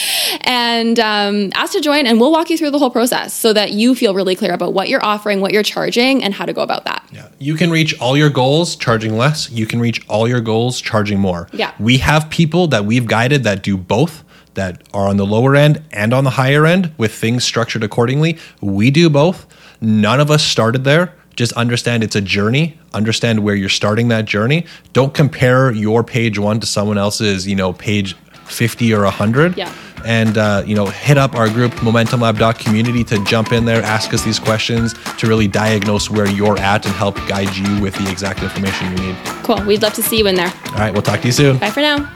and 0.43 1.01
um, 1.01 1.51
ask 1.57 1.73
to 1.73 1.81
join 1.81 2.07
and 2.07 2.21
we'll 2.21 2.31
walk 2.31 2.49
you 2.51 2.59
through 2.59 2.71
the 2.71 2.79
whole 2.79 2.91
process 2.91 3.35
so 3.35 3.53
that 3.53 3.73
you 3.73 3.97
feel 3.97 4.15
really 4.15 4.37
clear 4.37 4.53
about 4.53 4.73
what 4.73 4.89
you're 4.89 5.05
offering, 5.05 5.41
what 5.41 5.53
you're 5.53 5.65
charging, 5.65 6.23
and 6.23 6.33
how 6.33 6.47
to 6.47 6.53
go 6.53 6.63
about 6.63 6.85
that. 6.85 7.05
Yeah. 7.11 7.29
You 7.41 7.57
can 7.57 7.73
reach 7.73 8.01
all 8.01 8.17
your 8.17 8.31
goals 8.31 8.77
charging 8.77 9.17
less. 9.17 9.51
You 9.51 9.67
can 9.67 9.81
reach 9.81 10.07
all 10.09 10.29
your 10.29 10.41
goals 10.41 10.81
charging 10.81 11.19
more. 11.19 11.39
Yeah. 11.53 11.74
We 11.79 11.98
have 11.98 12.31
people 12.31 12.66
that 12.68 12.85
we've 12.85 13.07
guided 13.07 13.44
that 13.44 13.62
do 13.62 13.76
both, 13.76 14.24
that 14.55 14.83
are 14.92 15.09
on 15.09 15.16
the 15.16 15.26
lower 15.26 15.55
end 15.55 15.83
and 15.92 16.12
on 16.12 16.24
the 16.24 16.31
higher 16.31 16.66
end 16.66 16.92
with 16.98 17.14
things 17.14 17.44
structured 17.44 17.85
accordingly. 17.85 18.38
We 18.61 18.90
do 18.90 19.09
both. 19.09 19.46
None 19.81 20.20
of 20.20 20.31
us 20.31 20.42
started 20.42 20.85
there. 20.85 21.14
Just 21.37 21.53
understand 21.53 22.03
it's 22.03 22.16
a 22.16 22.20
journey. 22.20 22.79
Understand 22.92 23.44
where 23.44 23.55
you're 23.55 23.68
starting 23.68 24.09
that 24.09 24.24
journey. 24.24 24.66
Don't 24.92 25.14
compare 25.14 25.70
your 25.72 26.03
page 26.03 26.38
one 26.38 26.61
to 26.61 26.66
someone 26.66 26.98
else's, 26.98 27.46
you 27.46 27.55
know, 27.55 27.72
page 27.72 28.16
50 28.51 28.93
or 28.95 29.03
100 29.05 29.57
Yeah. 29.57 29.73
and 30.05 30.37
uh, 30.39 30.63
you 30.67 30.75
know 30.75 30.87
hit 30.87 31.17
up 31.19 31.35
our 31.35 31.49
group 31.49 31.73
momentumlab.community 31.83 33.05
to 33.05 33.25
jump 33.25 33.53
in 33.53 33.65
there 33.65 33.83
ask 33.83 34.13
us 34.15 34.23
these 34.25 34.39
questions 34.39 34.95
to 35.19 35.27
really 35.27 35.49
diagnose 35.49 36.11
where 36.11 36.29
you're 36.29 36.59
at 36.59 36.85
and 36.87 36.95
help 36.95 37.17
guide 37.29 37.55
you 37.57 37.81
with 37.81 37.95
the 37.97 38.11
exact 38.11 38.43
information 38.43 38.91
you 38.93 38.99
need 39.07 39.17
Cool. 39.45 39.63
We'd 39.65 39.83
love 39.83 39.95
to 39.95 40.03
see 40.03 40.19
you 40.19 40.27
in 40.27 40.35
there. 40.35 40.53
all 40.69 40.73
right 40.79 40.93
we'll 40.93 41.03
talk 41.03 41.21
to 41.21 41.27
you 41.29 41.33
soon 41.33 41.59
Bye 41.59 41.71
for 41.71 41.81
now. 41.81 42.11